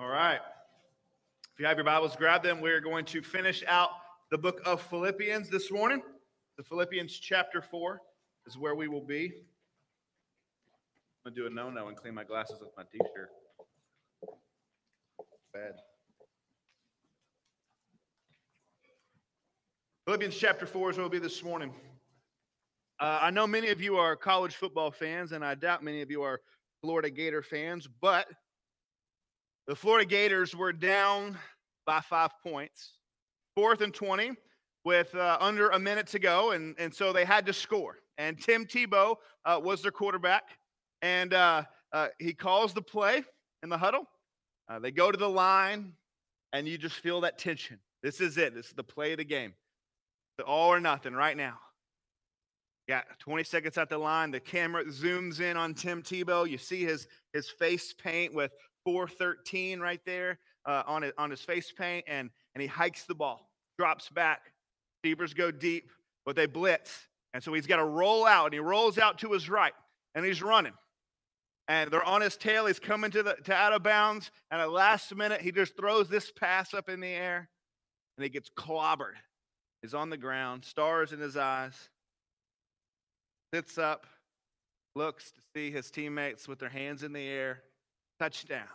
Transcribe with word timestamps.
All 0.00 0.08
right. 0.08 0.40
If 1.52 1.60
you 1.60 1.66
have 1.66 1.76
your 1.76 1.84
Bibles, 1.84 2.16
grab 2.16 2.42
them. 2.42 2.62
We're 2.62 2.80
going 2.80 3.04
to 3.04 3.20
finish 3.20 3.62
out 3.68 3.90
the 4.30 4.38
book 4.38 4.62
of 4.64 4.80
Philippians 4.80 5.50
this 5.50 5.70
morning. 5.70 6.00
The 6.56 6.64
Philippians 6.64 7.12
chapter 7.12 7.60
4 7.60 8.00
is 8.46 8.56
where 8.56 8.74
we 8.74 8.88
will 8.88 9.04
be. 9.04 9.26
I'm 9.26 11.32
going 11.32 11.34
to 11.34 11.40
do 11.42 11.46
a 11.48 11.50
no 11.50 11.68
no 11.68 11.88
and 11.88 11.98
clean 11.98 12.14
my 12.14 12.24
glasses 12.24 12.56
with 12.62 12.70
my 12.78 12.84
t 12.90 12.98
shirt. 13.14 13.28
Bad. 15.52 15.72
Philippians 20.06 20.34
chapter 20.34 20.64
4 20.64 20.92
is 20.92 20.96
where 20.96 21.04
we'll 21.04 21.10
be 21.10 21.18
this 21.18 21.44
morning. 21.44 21.74
Uh, 22.98 23.18
I 23.20 23.30
know 23.30 23.46
many 23.46 23.68
of 23.68 23.82
you 23.82 23.98
are 23.98 24.16
college 24.16 24.54
football 24.54 24.90
fans, 24.90 25.32
and 25.32 25.44
I 25.44 25.56
doubt 25.56 25.84
many 25.84 26.00
of 26.00 26.10
you 26.10 26.22
are 26.22 26.40
Florida 26.80 27.10
Gator 27.10 27.42
fans, 27.42 27.86
but 28.00 28.26
the 29.70 29.76
Florida 29.76 30.04
Gators 30.04 30.52
were 30.52 30.72
down 30.72 31.38
by 31.86 32.00
five 32.00 32.32
points, 32.42 32.94
fourth 33.54 33.82
and 33.82 33.94
20, 33.94 34.32
with 34.84 35.14
uh, 35.14 35.38
under 35.40 35.68
a 35.68 35.78
minute 35.78 36.08
to 36.08 36.18
go, 36.18 36.50
and, 36.50 36.74
and 36.76 36.92
so 36.92 37.12
they 37.12 37.24
had 37.24 37.46
to 37.46 37.52
score. 37.52 37.98
And 38.18 38.36
Tim 38.36 38.66
Tebow 38.66 39.14
uh, 39.44 39.60
was 39.62 39.80
their 39.82 39.92
quarterback, 39.92 40.42
and 41.02 41.32
uh, 41.32 41.62
uh 41.92 42.08
he 42.18 42.34
calls 42.34 42.74
the 42.74 42.82
play 42.82 43.22
in 43.62 43.68
the 43.68 43.78
huddle. 43.78 44.08
Uh, 44.68 44.80
they 44.80 44.90
go 44.90 45.12
to 45.12 45.16
the 45.16 45.30
line, 45.30 45.92
and 46.52 46.66
you 46.66 46.76
just 46.76 46.96
feel 46.96 47.20
that 47.20 47.38
tension. 47.38 47.78
This 48.02 48.20
is 48.20 48.38
it. 48.38 48.56
This 48.56 48.66
is 48.66 48.72
the 48.72 48.82
play 48.82 49.12
of 49.12 49.18
the 49.18 49.24
game. 49.24 49.54
The 50.38 50.42
all 50.42 50.72
or 50.72 50.80
nothing 50.80 51.12
right 51.12 51.36
now. 51.36 51.58
Got 52.88 53.04
20 53.20 53.44
seconds 53.44 53.78
at 53.78 53.88
the 53.88 53.98
line. 53.98 54.32
The 54.32 54.40
camera 54.40 54.84
zooms 54.86 55.38
in 55.38 55.56
on 55.56 55.74
Tim 55.74 56.02
Tebow. 56.02 56.50
You 56.50 56.58
see 56.58 56.82
his 56.82 57.06
his 57.32 57.48
face 57.48 57.94
paint 57.94 58.34
with 58.34 58.50
413 58.84 59.80
right 59.80 60.00
there 60.04 60.38
uh, 60.66 60.82
on, 60.86 61.02
it, 61.04 61.14
on 61.18 61.30
his 61.30 61.40
face 61.40 61.72
paint, 61.76 62.04
and, 62.08 62.30
and 62.54 62.62
he 62.62 62.68
hikes 62.68 63.04
the 63.04 63.14
ball, 63.14 63.50
drops 63.78 64.08
back. 64.08 64.52
Receivers 65.02 65.34
go 65.34 65.50
deep, 65.50 65.90
but 66.24 66.36
they 66.36 66.46
blitz. 66.46 67.08
And 67.32 67.42
so 67.42 67.52
he's 67.52 67.66
got 67.66 67.76
to 67.76 67.84
roll 67.84 68.26
out, 68.26 68.46
and 68.46 68.54
he 68.54 68.60
rolls 68.60 68.98
out 68.98 69.18
to 69.18 69.32
his 69.32 69.48
right, 69.48 69.72
and 70.14 70.24
he's 70.24 70.42
running. 70.42 70.74
And 71.68 71.90
they're 71.90 72.04
on 72.04 72.20
his 72.20 72.36
tail. 72.36 72.66
He's 72.66 72.80
coming 72.80 73.12
to 73.12 73.22
the 73.22 73.34
to 73.44 73.54
out 73.54 73.72
of 73.72 73.84
bounds. 73.84 74.32
And 74.50 74.60
at 74.60 74.72
last 74.72 75.14
minute, 75.14 75.40
he 75.40 75.52
just 75.52 75.76
throws 75.76 76.08
this 76.08 76.32
pass 76.32 76.74
up 76.74 76.88
in 76.88 76.98
the 77.00 77.08
air, 77.08 77.48
and 78.16 78.24
he 78.24 78.28
gets 78.28 78.50
clobbered. 78.50 79.14
He's 79.82 79.94
on 79.94 80.10
the 80.10 80.16
ground, 80.16 80.64
stars 80.64 81.12
in 81.12 81.20
his 81.20 81.36
eyes, 81.36 81.88
sits 83.54 83.78
up, 83.78 84.06
looks 84.94 85.30
to 85.30 85.40
see 85.54 85.70
his 85.70 85.90
teammates 85.90 86.46
with 86.46 86.58
their 86.58 86.68
hands 86.68 87.02
in 87.02 87.12
the 87.12 87.26
air, 87.26 87.62
touchdown. 88.20 88.68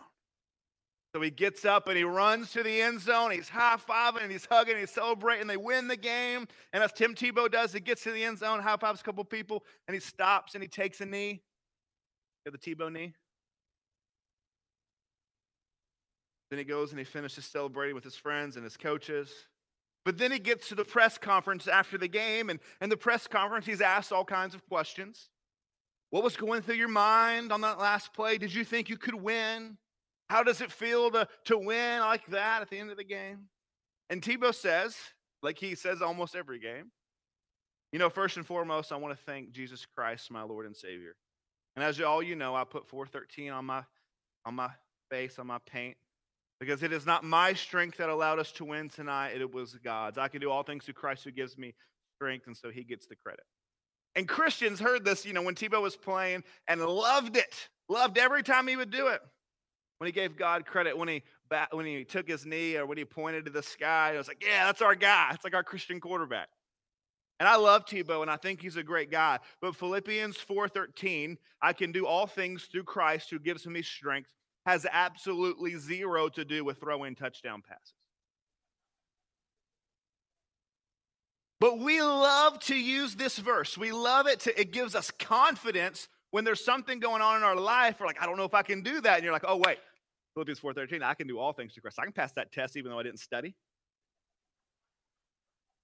So 1.14 1.22
he 1.22 1.30
gets 1.30 1.64
up 1.64 1.88
and 1.88 1.96
he 1.96 2.04
runs 2.04 2.52
to 2.52 2.62
the 2.62 2.82
end 2.82 3.00
zone. 3.00 3.30
He's 3.30 3.48
high 3.48 3.76
fiving 3.76 4.22
and 4.22 4.30
he's 4.30 4.44
hugging, 4.44 4.76
he's 4.76 4.90
celebrating. 4.90 5.46
They 5.46 5.56
win 5.56 5.88
the 5.88 5.96
game. 5.96 6.46
And 6.72 6.82
as 6.82 6.92
Tim 6.92 7.14
Tebow 7.14 7.50
does, 7.50 7.72
he 7.72 7.80
gets 7.80 8.02
to 8.02 8.10
the 8.10 8.22
end 8.22 8.38
zone, 8.38 8.60
high 8.60 8.76
fives 8.76 9.00
a 9.00 9.04
couple 9.04 9.24
people, 9.24 9.64
and 9.88 9.94
he 9.94 10.00
stops 10.00 10.54
and 10.54 10.62
he 10.62 10.68
takes 10.68 11.00
a 11.00 11.06
knee. 11.06 11.42
Get 12.44 12.52
the 12.52 12.74
Tebow 12.74 12.92
knee. 12.92 13.14
Then 16.50 16.58
he 16.58 16.64
goes 16.64 16.90
and 16.90 16.98
he 16.98 17.04
finishes 17.04 17.44
celebrating 17.44 17.94
with 17.94 18.04
his 18.04 18.16
friends 18.16 18.56
and 18.56 18.64
his 18.64 18.76
coaches. 18.76 19.30
But 20.04 20.18
then 20.18 20.30
he 20.30 20.38
gets 20.38 20.68
to 20.68 20.74
the 20.74 20.84
press 20.84 21.18
conference 21.18 21.66
after 21.66 21.98
the 21.98 22.08
game, 22.08 22.50
and 22.50 22.60
in 22.80 22.90
the 22.90 22.96
press 22.96 23.26
conference, 23.26 23.66
he's 23.66 23.80
asked 23.80 24.12
all 24.12 24.24
kinds 24.24 24.54
of 24.54 24.64
questions. 24.68 25.30
What 26.10 26.22
was 26.22 26.36
going 26.36 26.62
through 26.62 26.76
your 26.76 26.88
mind 26.88 27.52
on 27.52 27.60
that 27.62 27.78
last 27.78 28.12
play? 28.14 28.38
Did 28.38 28.54
you 28.54 28.64
think 28.64 28.88
you 28.88 28.96
could 28.96 29.14
win? 29.14 29.76
How 30.28 30.42
does 30.42 30.60
it 30.60 30.72
feel 30.72 31.10
to, 31.12 31.28
to 31.44 31.58
win 31.58 32.00
like 32.00 32.26
that 32.28 32.62
at 32.62 32.70
the 32.70 32.78
end 32.78 32.90
of 32.90 32.96
the 32.96 33.04
game? 33.04 33.48
And 34.08 34.22
Tebow 34.22 34.54
says, 34.54 34.96
like 35.42 35.58
he 35.58 35.74
says 35.74 36.02
almost 36.02 36.36
every 36.36 36.58
game, 36.58 36.90
you 37.92 37.98
know, 37.98 38.10
first 38.10 38.36
and 38.36 38.46
foremost, 38.46 38.92
I 38.92 38.96
want 38.96 39.16
to 39.16 39.24
thank 39.24 39.50
Jesus 39.52 39.86
Christ, 39.86 40.30
my 40.30 40.42
Lord 40.42 40.66
and 40.66 40.76
Savior. 40.76 41.16
And 41.74 41.84
as 41.84 42.00
all 42.00 42.22
you 42.22 42.34
know, 42.34 42.54
I 42.54 42.64
put 42.64 42.88
413 42.88 43.50
on 43.50 43.64
my 43.64 43.82
on 44.44 44.54
my 44.54 44.70
face, 45.10 45.38
on 45.38 45.46
my 45.48 45.58
paint, 45.66 45.96
because 46.60 46.82
it 46.82 46.92
is 46.92 47.04
not 47.04 47.24
my 47.24 47.52
strength 47.52 47.98
that 47.98 48.08
allowed 48.08 48.38
us 48.38 48.52
to 48.52 48.64
win 48.64 48.88
tonight, 48.88 49.32
it 49.40 49.52
was 49.52 49.74
God's. 49.82 50.18
I 50.18 50.28
can 50.28 50.40
do 50.40 50.50
all 50.50 50.62
things 50.62 50.84
through 50.84 50.94
Christ 50.94 51.24
who 51.24 51.32
gives 51.32 51.58
me 51.58 51.74
strength, 52.16 52.46
and 52.46 52.56
so 52.56 52.70
he 52.70 52.84
gets 52.84 53.06
the 53.06 53.16
credit. 53.16 53.44
And 54.16 54.26
Christians 54.26 54.80
heard 54.80 55.04
this, 55.04 55.26
you 55.26 55.34
know, 55.34 55.42
when 55.42 55.54
Tebow 55.54 55.82
was 55.82 55.94
playing 55.94 56.42
and 56.66 56.80
loved 56.80 57.36
it. 57.36 57.68
Loved 57.88 58.18
every 58.18 58.42
time 58.42 58.66
he 58.66 58.74
would 58.74 58.90
do 58.90 59.08
it. 59.08 59.20
When 59.98 60.06
he 60.06 60.12
gave 60.12 60.36
God 60.36 60.66
credit, 60.66 60.96
when 60.98 61.08
he 61.08 61.22
when 61.70 61.86
he 61.86 62.04
took 62.04 62.26
his 62.26 62.44
knee 62.44 62.76
or 62.76 62.86
when 62.86 62.98
he 62.98 63.04
pointed 63.04 63.44
to 63.44 63.52
the 63.52 63.62
sky, 63.62 64.14
I 64.14 64.18
was 64.18 64.26
like, 64.26 64.42
yeah, 64.44 64.66
that's 64.66 64.82
our 64.82 64.96
guy. 64.96 65.30
It's 65.32 65.44
like 65.44 65.54
our 65.54 65.62
Christian 65.62 66.00
quarterback. 66.00 66.48
And 67.38 67.48
I 67.48 67.56
love 67.56 67.84
Tebow 67.84 68.22
and 68.22 68.30
I 68.30 68.36
think 68.36 68.60
he's 68.60 68.76
a 68.76 68.82
great 68.82 69.10
guy. 69.10 69.38
But 69.60 69.76
Philippians 69.76 70.38
4:13, 70.38 71.36
I 71.62 71.72
can 71.72 71.92
do 71.92 72.06
all 72.06 72.26
things 72.26 72.64
through 72.64 72.84
Christ 72.84 73.30
who 73.30 73.38
gives 73.38 73.66
me 73.66 73.82
strength, 73.82 74.30
has 74.64 74.86
absolutely 74.90 75.76
zero 75.76 76.28
to 76.30 76.44
do 76.44 76.64
with 76.64 76.80
throwing 76.80 77.14
touchdown 77.14 77.62
passes. 77.66 77.92
But 81.66 81.80
we 81.80 82.00
love 82.00 82.60
to 82.66 82.76
use 82.76 83.16
this 83.16 83.38
verse. 83.38 83.76
We 83.76 83.90
love 83.90 84.28
it 84.28 84.38
to, 84.42 84.60
it 84.60 84.70
gives 84.70 84.94
us 84.94 85.10
confidence 85.10 86.06
when 86.30 86.44
there's 86.44 86.64
something 86.64 87.00
going 87.00 87.22
on 87.22 87.38
in 87.38 87.42
our 87.42 87.56
life. 87.56 87.98
We're 87.98 88.06
like, 88.06 88.22
I 88.22 88.26
don't 88.26 88.36
know 88.36 88.44
if 88.44 88.54
I 88.54 88.62
can 88.62 88.82
do 88.82 89.00
that. 89.00 89.16
And 89.16 89.24
you're 89.24 89.32
like, 89.32 89.42
oh, 89.48 89.56
wait, 89.56 89.78
Philippians 90.34 90.60
4.13, 90.60 91.02
I 91.02 91.14
can 91.14 91.26
do 91.26 91.40
all 91.40 91.52
things 91.52 91.74
through 91.74 91.80
Christ. 91.80 91.98
I 91.98 92.04
can 92.04 92.12
pass 92.12 92.30
that 92.34 92.52
test 92.52 92.76
even 92.76 92.92
though 92.92 93.00
I 93.00 93.02
didn't 93.02 93.18
study. 93.18 93.56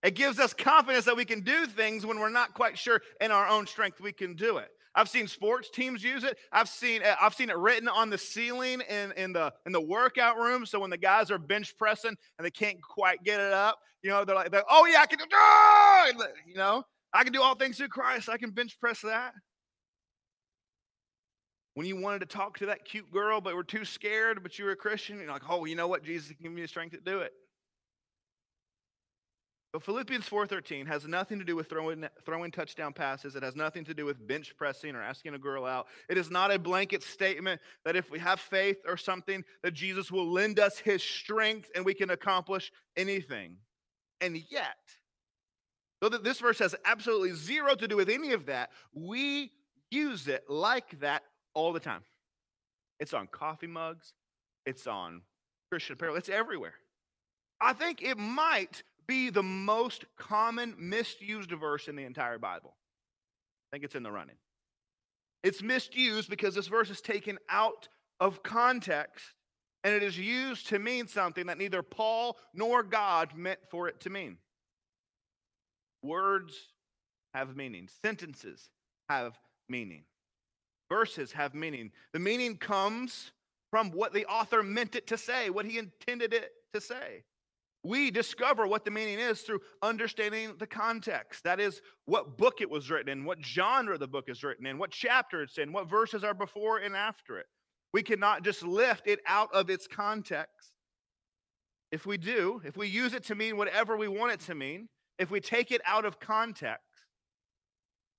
It 0.04 0.14
gives 0.14 0.38
us 0.38 0.54
confidence 0.54 1.04
that 1.06 1.16
we 1.16 1.24
can 1.24 1.40
do 1.40 1.66
things 1.66 2.06
when 2.06 2.20
we're 2.20 2.30
not 2.30 2.54
quite 2.54 2.78
sure 2.78 3.02
in 3.20 3.32
our 3.32 3.48
own 3.48 3.66
strength 3.66 4.00
we 4.00 4.12
can 4.12 4.36
do 4.36 4.58
it. 4.58 4.68
I've 4.94 5.08
seen 5.08 5.26
sports 5.26 5.70
teams 5.70 6.04
use 6.04 6.22
it. 6.24 6.36
I've 6.52 6.68
seen 6.68 7.02
uh, 7.02 7.16
I've 7.20 7.34
seen 7.34 7.50
it 7.50 7.56
written 7.56 7.88
on 7.88 8.10
the 8.10 8.18
ceiling 8.18 8.82
in, 8.88 9.12
in 9.12 9.32
the 9.32 9.52
in 9.64 9.72
the 9.72 9.80
workout 9.80 10.36
room. 10.36 10.66
So 10.66 10.80
when 10.80 10.90
the 10.90 10.98
guys 10.98 11.30
are 11.30 11.38
bench 11.38 11.74
pressing 11.78 12.14
and 12.38 12.44
they 12.44 12.50
can't 12.50 12.82
quite 12.82 13.22
get 13.24 13.40
it 13.40 13.52
up, 13.52 13.78
you 14.02 14.10
know, 14.10 14.24
they're 14.24 14.36
like, 14.36 14.50
they're, 14.50 14.64
"Oh 14.68 14.86
yeah, 14.86 15.00
I 15.00 15.06
can 15.06 15.18
do." 15.18 15.24
Ah! 15.32 16.06
You 16.46 16.54
know, 16.56 16.84
I 17.12 17.24
can 17.24 17.32
do 17.32 17.40
all 17.40 17.54
things 17.54 17.78
through 17.78 17.88
Christ. 17.88 18.28
I 18.28 18.36
can 18.36 18.50
bench 18.50 18.78
press 18.80 19.00
that. 19.00 19.32
When 21.74 21.86
you 21.86 21.96
wanted 21.96 22.18
to 22.20 22.26
talk 22.26 22.58
to 22.58 22.66
that 22.66 22.84
cute 22.84 23.10
girl, 23.10 23.40
but 23.40 23.54
were 23.54 23.64
too 23.64 23.86
scared, 23.86 24.42
but 24.42 24.58
you 24.58 24.66
were 24.66 24.72
a 24.72 24.76
Christian, 24.76 25.18
you're 25.18 25.28
like, 25.28 25.48
"Oh, 25.48 25.64
you 25.64 25.74
know 25.74 25.88
what? 25.88 26.04
Jesus 26.04 26.28
can 26.28 26.36
give 26.42 26.52
me 26.52 26.62
the 26.62 26.68
strength 26.68 26.92
to 26.92 27.00
do 27.00 27.20
it." 27.20 27.32
But 29.72 29.82
Philippians 29.82 30.28
4:13 30.28 30.86
has 30.86 31.06
nothing 31.06 31.38
to 31.38 31.46
do 31.46 31.56
with 31.56 31.70
throwing, 31.70 32.06
throwing 32.26 32.50
touchdown 32.50 32.92
passes. 32.92 33.34
It 33.36 33.42
has 33.42 33.56
nothing 33.56 33.84
to 33.86 33.94
do 33.94 34.04
with 34.04 34.26
bench 34.26 34.54
pressing 34.56 34.94
or 34.94 35.02
asking 35.02 35.32
a 35.32 35.38
girl 35.38 35.64
out. 35.64 35.88
It 36.10 36.18
is 36.18 36.30
not 36.30 36.52
a 36.52 36.58
blanket 36.58 37.02
statement 37.02 37.58
that 37.84 37.96
if 37.96 38.10
we 38.10 38.18
have 38.18 38.38
faith 38.38 38.76
or 38.86 38.98
something 38.98 39.44
that 39.62 39.72
Jesus 39.72 40.12
will 40.12 40.30
lend 40.30 40.60
us 40.60 40.78
his 40.78 41.02
strength 41.02 41.70
and 41.74 41.86
we 41.86 41.94
can 41.94 42.10
accomplish 42.10 42.70
anything. 42.96 43.56
And 44.20 44.36
yet, 44.50 44.76
though 46.02 46.10
this 46.10 46.38
verse 46.38 46.58
has 46.58 46.74
absolutely 46.84 47.32
zero 47.32 47.74
to 47.74 47.88
do 47.88 47.96
with 47.96 48.10
any 48.10 48.34
of 48.34 48.46
that, 48.46 48.72
we 48.92 49.52
use 49.90 50.28
it 50.28 50.44
like 50.50 51.00
that 51.00 51.22
all 51.54 51.72
the 51.72 51.80
time. 51.80 52.02
It's 53.00 53.14
on 53.14 53.26
coffee 53.26 53.66
mugs, 53.66 54.12
it's 54.66 54.86
on 54.86 55.22
Christian 55.70 55.94
apparel, 55.94 56.16
it's 56.16 56.28
everywhere. 56.28 56.74
I 57.58 57.72
think 57.72 58.02
it 58.02 58.18
might 58.18 58.82
be 59.06 59.30
the 59.30 59.42
most 59.42 60.04
common 60.16 60.74
misused 60.78 61.50
verse 61.50 61.88
in 61.88 61.96
the 61.96 62.04
entire 62.04 62.38
Bible. 62.38 62.74
I 63.68 63.76
think 63.76 63.84
it's 63.84 63.94
in 63.94 64.02
the 64.02 64.12
running. 64.12 64.36
It's 65.42 65.62
misused 65.62 66.30
because 66.30 66.54
this 66.54 66.68
verse 66.68 66.90
is 66.90 67.00
taken 67.00 67.38
out 67.48 67.88
of 68.20 68.42
context 68.42 69.24
and 69.84 69.94
it 69.94 70.02
is 70.02 70.18
used 70.18 70.68
to 70.68 70.78
mean 70.78 71.08
something 71.08 71.46
that 71.46 71.58
neither 71.58 71.82
Paul 71.82 72.36
nor 72.54 72.82
God 72.82 73.36
meant 73.36 73.58
for 73.70 73.88
it 73.88 74.00
to 74.00 74.10
mean. 74.10 74.38
Words 76.02 76.54
have 77.34 77.56
meaning, 77.56 77.88
sentences 78.02 78.70
have 79.08 79.38
meaning, 79.68 80.04
verses 80.88 81.32
have 81.32 81.54
meaning. 81.54 81.90
The 82.12 82.20
meaning 82.20 82.56
comes 82.56 83.32
from 83.70 83.90
what 83.90 84.12
the 84.12 84.26
author 84.26 84.62
meant 84.62 84.94
it 84.94 85.06
to 85.08 85.18
say, 85.18 85.50
what 85.50 85.64
he 85.64 85.78
intended 85.78 86.32
it 86.32 86.52
to 86.74 86.80
say. 86.80 87.24
We 87.84 88.12
discover 88.12 88.66
what 88.66 88.84
the 88.84 88.92
meaning 88.92 89.18
is 89.18 89.40
through 89.40 89.60
understanding 89.82 90.54
the 90.58 90.66
context. 90.66 91.42
That 91.44 91.58
is, 91.58 91.80
what 92.04 92.38
book 92.38 92.60
it 92.60 92.70
was 92.70 92.90
written 92.90 93.08
in, 93.08 93.24
what 93.24 93.44
genre 93.44 93.98
the 93.98 94.06
book 94.06 94.28
is 94.28 94.44
written 94.44 94.66
in, 94.66 94.78
what 94.78 94.92
chapter 94.92 95.42
it's 95.42 95.58
in, 95.58 95.72
what 95.72 95.90
verses 95.90 96.22
are 96.22 96.34
before 96.34 96.78
and 96.78 96.94
after 96.94 97.38
it. 97.38 97.46
We 97.92 98.02
cannot 98.02 98.44
just 98.44 98.62
lift 98.62 99.06
it 99.06 99.18
out 99.26 99.48
of 99.52 99.68
its 99.68 99.86
context. 99.88 100.72
If 101.90 102.06
we 102.06 102.16
do, 102.16 102.62
if 102.64 102.76
we 102.76 102.86
use 102.86 103.14
it 103.14 103.24
to 103.24 103.34
mean 103.34 103.56
whatever 103.56 103.96
we 103.96 104.08
want 104.08 104.32
it 104.32 104.40
to 104.46 104.54
mean, 104.54 104.88
if 105.18 105.30
we 105.30 105.40
take 105.40 105.70
it 105.70 105.82
out 105.84 106.04
of 106.04 106.20
context, 106.20 106.86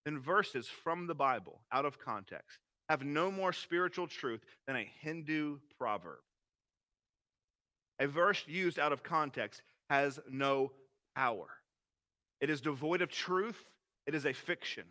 then 0.06 0.20
verses 0.20 0.68
from 0.68 1.08
the 1.08 1.16
Bible, 1.16 1.62
out 1.72 1.86
of 1.86 1.98
context, 1.98 2.60
have 2.90 3.04
no 3.04 3.32
more 3.32 3.54
spiritual 3.54 4.08
truth 4.08 4.42
than 4.68 4.76
a 4.76 4.88
Hindu 5.02 5.58
proverb. 5.80 6.20
A 8.04 8.08
verse 8.08 8.44
used 8.48 8.80
out 8.80 8.92
of 8.92 9.02
context 9.02 9.62
has 9.90 10.20
no 10.30 10.74
power. 11.16 11.48
It 12.42 12.50
is 12.50 12.60
devoid 12.60 13.02
of 13.02 13.10
truth. 13.10 13.72
It 14.06 14.14
is 14.14 14.26
a 14.26 14.34
fiction. 14.34 14.84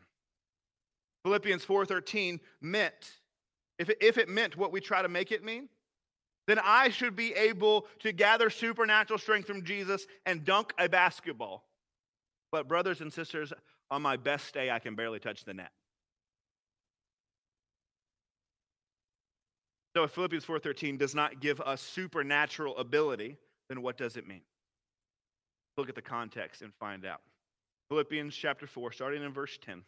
Philippians 1.23 1.63
4:13 1.63 2.41
meant 2.63 3.21
if 3.79 3.91
it, 3.91 3.99
if 4.01 4.17
it 4.17 4.31
meant 4.31 4.57
what 4.57 4.73
we 4.73 4.81
try 4.81 5.03
to 5.03 5.11
make 5.11 5.31
it 5.31 5.45
mean, 5.45 5.69
then 6.47 6.59
I 6.59 6.89
should 6.89 7.15
be 7.15 7.35
able 7.35 7.87
to 7.99 8.13
gather 8.13 8.49
supernatural 8.49 9.19
strength 9.19 9.47
from 9.47 9.63
Jesus 9.63 10.07
and 10.25 10.43
dunk 10.43 10.73
a 10.79 10.89
basketball. 10.89 11.69
But 12.51 12.67
brothers 12.67 13.03
and 13.03 13.13
sisters, 13.13 13.53
on 13.91 14.01
my 14.01 14.17
best 14.17 14.55
day 14.55 14.71
I 14.71 14.79
can 14.79 14.95
barely 14.95 15.19
touch 15.19 15.45
the 15.45 15.53
net. 15.53 15.73
So 19.95 20.05
if 20.05 20.13
Philippians 20.13 20.45
4:13 20.45 20.97
does 20.97 21.15
not 21.15 21.41
give 21.41 21.61
us 21.61 21.81
supernatural 21.81 22.77
ability, 22.79 23.37
then 23.69 23.83
what 23.83 23.97
does 23.97 24.17
it 24.17 24.27
mean? 24.27 24.43
Look 25.77 25.89
at 25.89 25.95
the 25.95 26.03
context 26.03 26.63
and 26.63 26.73
find 26.75 27.05
out. 27.05 27.23
Philippians 27.89 28.35
chapter 28.35 28.67
4, 28.67 28.93
starting 28.93 29.23
in 29.23 29.33
verse 29.33 29.59
10. 29.59 29.85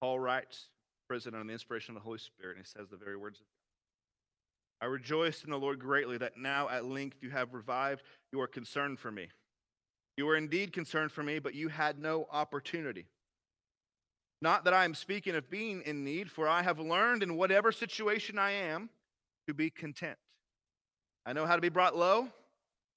Paul 0.00 0.20
writes, 0.20 0.68
president 1.08 1.40
on 1.40 1.46
the 1.46 1.52
inspiration 1.52 1.96
of 1.96 2.02
the 2.02 2.04
Holy 2.04 2.18
Spirit, 2.18 2.56
and 2.56 2.66
he 2.66 2.70
says 2.70 2.88
the 2.88 2.96
very 2.96 3.16
words 3.16 3.40
of 3.40 3.46
God. 3.46 4.86
I 4.86 4.88
rejoice 4.90 5.44
in 5.44 5.50
the 5.50 5.58
Lord 5.58 5.78
greatly 5.78 6.18
that 6.18 6.36
now 6.36 6.68
at 6.68 6.84
length 6.84 7.18
you 7.22 7.30
have 7.30 7.54
revived 7.54 8.02
your 8.32 8.46
concern 8.46 8.96
for 8.96 9.10
me. 9.10 9.28
You 10.16 10.26
were 10.26 10.36
indeed 10.36 10.72
concerned 10.72 11.10
for 11.10 11.22
me, 11.22 11.38
but 11.38 11.54
you 11.54 11.68
had 11.68 11.98
no 11.98 12.26
opportunity. 12.30 13.06
Not 14.44 14.64
that 14.64 14.74
I 14.74 14.84
am 14.84 14.94
speaking 14.94 15.34
of 15.36 15.48
being 15.48 15.80
in 15.86 16.04
need, 16.04 16.30
for 16.30 16.46
I 16.46 16.60
have 16.60 16.78
learned 16.78 17.22
in 17.22 17.38
whatever 17.38 17.72
situation 17.72 18.38
I 18.38 18.50
am 18.50 18.90
to 19.48 19.54
be 19.54 19.70
content. 19.70 20.18
I 21.24 21.32
know 21.32 21.46
how 21.46 21.54
to 21.54 21.62
be 21.62 21.70
brought 21.70 21.96
low, 21.96 22.28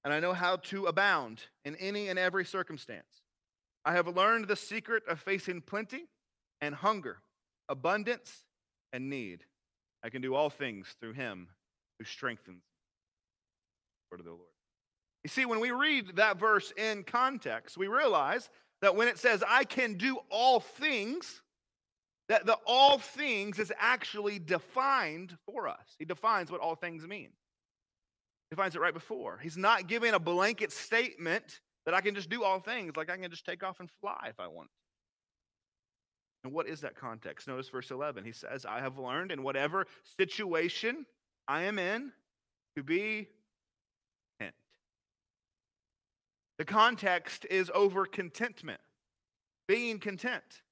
and 0.04 0.12
I 0.12 0.20
know 0.20 0.34
how 0.34 0.56
to 0.56 0.84
abound 0.84 1.40
in 1.64 1.74
any 1.76 2.08
and 2.08 2.18
every 2.18 2.44
circumstance. 2.44 3.22
I 3.82 3.94
have 3.94 4.14
learned 4.14 4.46
the 4.46 4.56
secret 4.56 5.04
of 5.08 5.20
facing 5.20 5.62
plenty 5.62 6.04
and 6.60 6.74
hunger, 6.74 7.16
abundance 7.70 8.44
and 8.92 9.08
need. 9.08 9.42
I 10.04 10.10
can 10.10 10.20
do 10.20 10.34
all 10.34 10.50
things 10.50 10.96
through 11.00 11.14
him 11.14 11.48
who 11.98 12.04
strengthens 12.04 12.60
Word 14.10 14.20
of 14.20 14.26
the 14.26 14.32
Lord. 14.32 14.42
You 15.24 15.30
see, 15.30 15.46
when 15.46 15.60
we 15.60 15.70
read 15.70 16.16
that 16.16 16.38
verse 16.38 16.74
in 16.76 17.04
context, 17.04 17.78
we 17.78 17.86
realize 17.86 18.50
that 18.82 18.96
when 18.96 19.08
it 19.08 19.18
says, 19.18 19.42
I 19.46 19.64
can 19.64 19.94
do 19.94 20.18
all 20.30 20.60
things, 20.60 21.42
that 22.28 22.46
the 22.46 22.58
all 22.66 22.98
things 22.98 23.58
is 23.58 23.72
actually 23.78 24.38
defined 24.38 25.36
for 25.46 25.68
us. 25.68 25.96
He 25.98 26.04
defines 26.04 26.50
what 26.50 26.60
all 26.60 26.74
things 26.74 27.06
mean. 27.06 27.30
He 28.50 28.56
defines 28.56 28.74
it 28.74 28.80
right 28.80 28.94
before. 28.94 29.38
He's 29.42 29.56
not 29.56 29.88
giving 29.88 30.14
a 30.14 30.18
blanket 30.18 30.72
statement 30.72 31.60
that 31.86 31.94
I 31.94 32.00
can 32.00 32.14
just 32.14 32.30
do 32.30 32.44
all 32.44 32.60
things, 32.60 32.96
like 32.96 33.10
I 33.10 33.16
can 33.16 33.30
just 33.30 33.46
take 33.46 33.62
off 33.62 33.80
and 33.80 33.90
fly 34.00 34.26
if 34.28 34.38
I 34.38 34.46
want. 34.46 34.68
And 36.44 36.52
what 36.52 36.68
is 36.68 36.82
that 36.82 36.94
context? 36.94 37.48
Notice 37.48 37.68
verse 37.68 37.90
11. 37.90 38.24
He 38.24 38.32
says, 38.32 38.64
I 38.64 38.80
have 38.80 38.98
learned 38.98 39.32
in 39.32 39.42
whatever 39.42 39.86
situation 40.18 41.04
I 41.48 41.62
am 41.62 41.78
in 41.78 42.12
to 42.76 42.82
be 42.82 43.28
content. 44.38 44.54
The 46.58 46.64
context 46.64 47.46
is 47.48 47.70
over 47.72 48.04
contentment, 48.04 48.80
being 49.68 49.98
content. 49.98 50.62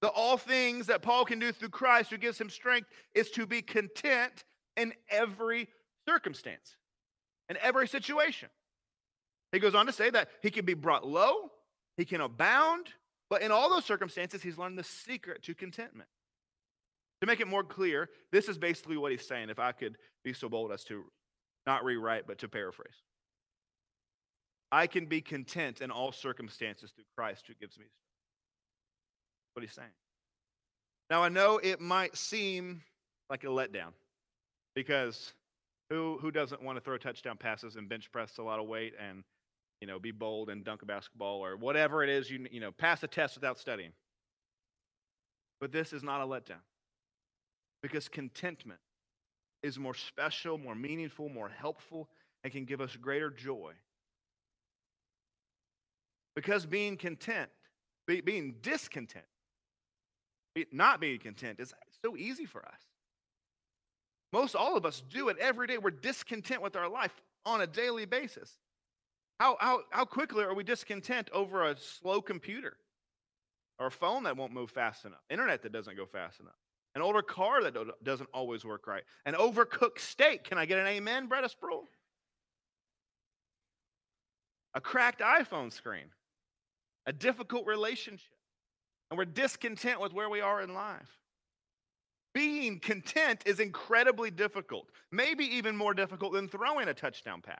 The 0.00 0.08
all 0.08 0.36
things 0.36 0.86
that 0.86 1.02
Paul 1.02 1.24
can 1.24 1.40
do 1.40 1.50
through 1.50 1.70
Christ 1.70 2.10
who 2.10 2.18
gives 2.18 2.40
him 2.40 2.48
strength 2.48 2.88
is 3.14 3.30
to 3.30 3.46
be 3.46 3.62
content 3.62 4.44
in 4.76 4.94
every 5.10 5.68
circumstance, 6.08 6.76
in 7.48 7.56
every 7.60 7.88
situation. 7.88 8.48
He 9.50 9.58
goes 9.58 9.74
on 9.74 9.86
to 9.86 9.92
say 9.92 10.10
that 10.10 10.28
he 10.42 10.50
can 10.50 10.64
be 10.64 10.74
brought 10.74 11.06
low, 11.06 11.50
he 11.96 12.04
can 12.04 12.20
abound, 12.20 12.86
but 13.28 13.42
in 13.42 13.50
all 13.50 13.68
those 13.68 13.84
circumstances, 13.84 14.42
he's 14.42 14.58
learned 14.58 14.78
the 14.78 14.84
secret 14.84 15.42
to 15.44 15.54
contentment. 15.54 16.08
To 17.20 17.26
make 17.26 17.40
it 17.40 17.48
more 17.48 17.64
clear, 17.64 18.08
this 18.30 18.48
is 18.48 18.56
basically 18.56 18.96
what 18.96 19.10
he's 19.10 19.26
saying, 19.26 19.50
if 19.50 19.58
I 19.58 19.72
could 19.72 19.96
be 20.22 20.32
so 20.32 20.48
bold 20.48 20.70
as 20.70 20.84
to 20.84 21.04
not 21.66 21.84
rewrite, 21.84 22.28
but 22.28 22.38
to 22.38 22.48
paraphrase. 22.48 23.02
I 24.70 24.86
can 24.86 25.06
be 25.06 25.20
content 25.20 25.80
in 25.80 25.90
all 25.90 26.12
circumstances 26.12 26.90
through 26.90 27.04
Christ 27.16 27.44
who 27.46 27.54
gives 27.54 27.78
me 27.78 27.84
strength. 27.84 27.92
What 29.54 29.62
he's 29.62 29.72
saying. 29.72 29.88
Now, 31.10 31.22
I 31.22 31.30
know 31.30 31.58
it 31.62 31.80
might 31.80 32.16
seem 32.16 32.82
like 33.30 33.44
a 33.44 33.48
letdown 33.48 33.92
because 34.74 35.32
who, 35.90 36.18
who 36.20 36.30
doesn't 36.30 36.62
want 36.62 36.76
to 36.76 36.80
throw 36.80 36.98
touchdown 36.98 37.38
passes 37.38 37.76
and 37.76 37.88
bench 37.88 38.12
press 38.12 38.36
a 38.38 38.42
lot 38.42 38.60
of 38.60 38.66
weight 38.66 38.94
and 39.00 39.24
you 39.80 39.86
know, 39.86 39.98
be 39.98 40.10
bold 40.10 40.50
and 40.50 40.64
dunk 40.64 40.82
a 40.82 40.86
basketball 40.86 41.44
or 41.44 41.56
whatever 41.56 42.02
it 42.02 42.10
is, 42.10 42.30
you, 42.30 42.46
you 42.50 42.60
know, 42.60 42.72
pass 42.72 43.02
a 43.02 43.06
test 43.06 43.36
without 43.36 43.58
studying. 43.58 43.92
But 45.60 45.72
this 45.72 45.92
is 45.92 46.02
not 46.02 46.20
a 46.20 46.26
letdown 46.26 46.62
because 47.82 48.08
contentment 48.08 48.80
is 49.62 49.78
more 49.78 49.94
special, 49.94 50.58
more 50.58 50.74
meaningful, 50.74 51.28
more 51.28 51.48
helpful, 51.48 52.08
and 52.44 52.52
can 52.52 52.64
give 52.64 52.80
us 52.80 52.96
greater 52.96 53.30
joy. 53.30 53.72
Because 56.38 56.66
being 56.66 56.96
content, 56.96 57.50
be, 58.06 58.20
being 58.20 58.54
discontent, 58.62 59.24
be, 60.54 60.66
not 60.70 61.00
being 61.00 61.18
content 61.18 61.58
is 61.58 61.74
so 62.00 62.16
easy 62.16 62.44
for 62.44 62.64
us. 62.64 62.80
Most 64.32 64.54
all 64.54 64.76
of 64.76 64.86
us 64.86 65.02
do 65.10 65.30
it 65.30 65.36
every 65.40 65.66
day. 65.66 65.78
We're 65.78 65.90
discontent 65.90 66.62
with 66.62 66.76
our 66.76 66.88
life 66.88 67.10
on 67.44 67.60
a 67.60 67.66
daily 67.66 68.06
basis. 68.06 68.56
How, 69.40 69.56
how, 69.58 69.80
how 69.90 70.04
quickly 70.04 70.44
are 70.44 70.54
we 70.54 70.62
discontent 70.62 71.28
over 71.32 71.64
a 71.64 71.76
slow 71.76 72.20
computer 72.22 72.76
or 73.80 73.88
a 73.88 73.90
phone 73.90 74.22
that 74.22 74.36
won't 74.36 74.52
move 74.52 74.70
fast 74.70 75.06
enough, 75.06 75.24
internet 75.30 75.62
that 75.62 75.72
doesn't 75.72 75.96
go 75.96 76.06
fast 76.06 76.38
enough, 76.38 76.54
an 76.94 77.02
older 77.02 77.20
car 77.20 77.64
that 77.64 77.74
doesn't 78.04 78.30
always 78.32 78.64
work 78.64 78.86
right, 78.86 79.02
an 79.26 79.34
overcooked 79.34 79.98
steak? 79.98 80.44
Can 80.44 80.56
I 80.56 80.66
get 80.66 80.78
an 80.78 80.86
amen, 80.86 81.28
Bretta 81.28 81.50
Sproul? 81.50 81.88
A 84.74 84.80
cracked 84.80 85.20
iPhone 85.20 85.72
screen, 85.72 86.12
a 87.08 87.12
difficult 87.12 87.66
relationship, 87.66 88.36
and 89.10 89.16
we're 89.16 89.24
discontent 89.24 89.98
with 89.98 90.12
where 90.12 90.28
we 90.28 90.42
are 90.42 90.60
in 90.60 90.74
life. 90.74 91.08
Being 92.34 92.78
content 92.78 93.42
is 93.46 93.60
incredibly 93.60 94.30
difficult, 94.30 94.90
maybe 95.10 95.44
even 95.56 95.74
more 95.74 95.94
difficult 95.94 96.34
than 96.34 96.48
throwing 96.48 96.86
a 96.86 96.94
touchdown 96.94 97.40
pass. 97.40 97.56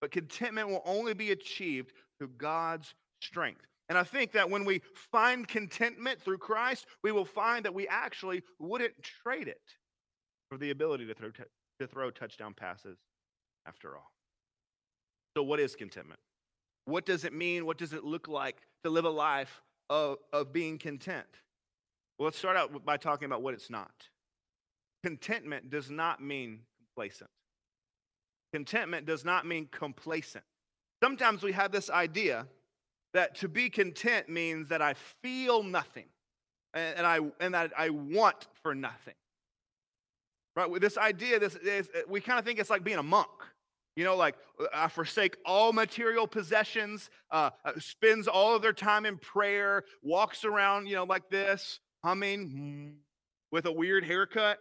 But 0.00 0.10
contentment 0.10 0.70
will 0.70 0.80
only 0.86 1.12
be 1.12 1.30
achieved 1.30 1.92
through 2.18 2.30
God's 2.38 2.94
strength. 3.20 3.66
And 3.90 3.98
I 3.98 4.04
think 4.04 4.32
that 4.32 4.48
when 4.48 4.64
we 4.64 4.80
find 5.12 5.46
contentment 5.46 6.22
through 6.22 6.38
Christ, 6.38 6.86
we 7.04 7.12
will 7.12 7.26
find 7.26 7.66
that 7.66 7.74
we 7.74 7.86
actually 7.88 8.42
wouldn't 8.58 8.94
trade 9.02 9.48
it 9.48 9.60
for 10.48 10.56
the 10.56 10.70
ability 10.70 11.06
to 11.06 11.14
throw, 11.14 11.30
to 11.80 11.86
throw 11.86 12.10
touchdown 12.10 12.54
passes 12.54 12.96
after 13.66 13.96
all. 13.96 14.12
So, 15.36 15.42
what 15.42 15.60
is 15.60 15.76
contentment? 15.76 16.20
What 16.90 17.06
does 17.06 17.24
it 17.24 17.32
mean? 17.32 17.66
What 17.66 17.78
does 17.78 17.92
it 17.92 18.04
look 18.04 18.28
like 18.28 18.56
to 18.84 18.90
live 18.90 19.04
a 19.04 19.10
life 19.10 19.62
of, 19.88 20.18
of 20.32 20.52
being 20.52 20.78
content? 20.78 21.26
Well, 22.18 22.26
let's 22.26 22.38
start 22.38 22.56
out 22.56 22.84
by 22.84 22.96
talking 22.96 23.26
about 23.26 23.42
what 23.42 23.54
it's 23.54 23.70
not. 23.70 24.08
Contentment 25.02 25.70
does 25.70 25.90
not 25.90 26.20
mean 26.20 26.60
complacent. 26.78 27.30
Contentment 28.52 29.06
does 29.06 29.24
not 29.24 29.46
mean 29.46 29.68
complacent. 29.70 30.44
Sometimes 31.02 31.42
we 31.42 31.52
have 31.52 31.72
this 31.72 31.88
idea 31.88 32.46
that 33.14 33.36
to 33.36 33.48
be 33.48 33.70
content 33.70 34.28
means 34.28 34.68
that 34.68 34.82
I 34.82 34.94
feel 35.22 35.62
nothing 35.62 36.06
and, 36.74 37.06
I, 37.06 37.20
and 37.40 37.54
that 37.54 37.72
I 37.78 37.90
want 37.90 38.46
for 38.62 38.74
nothing. 38.74 39.14
Right? 40.56 40.68
With 40.68 40.82
this 40.82 40.98
idea, 40.98 41.38
this, 41.38 41.56
this 41.62 41.88
we 42.08 42.20
kind 42.20 42.38
of 42.38 42.44
think 42.44 42.58
it's 42.58 42.70
like 42.70 42.84
being 42.84 42.98
a 42.98 43.02
monk. 43.02 43.28
You 43.96 44.04
know, 44.04 44.16
like 44.16 44.36
I 44.72 44.88
forsake 44.88 45.36
all 45.44 45.72
material 45.72 46.26
possessions, 46.26 47.10
uh, 47.30 47.50
uh, 47.64 47.72
spends 47.78 48.28
all 48.28 48.54
of 48.54 48.62
their 48.62 48.72
time 48.72 49.04
in 49.04 49.18
prayer, 49.18 49.84
walks 50.02 50.44
around, 50.44 50.86
you 50.86 50.94
know, 50.94 51.04
like 51.04 51.28
this, 51.28 51.80
humming 52.04 52.96
with 53.50 53.66
a 53.66 53.72
weird 53.72 54.04
haircut 54.04 54.58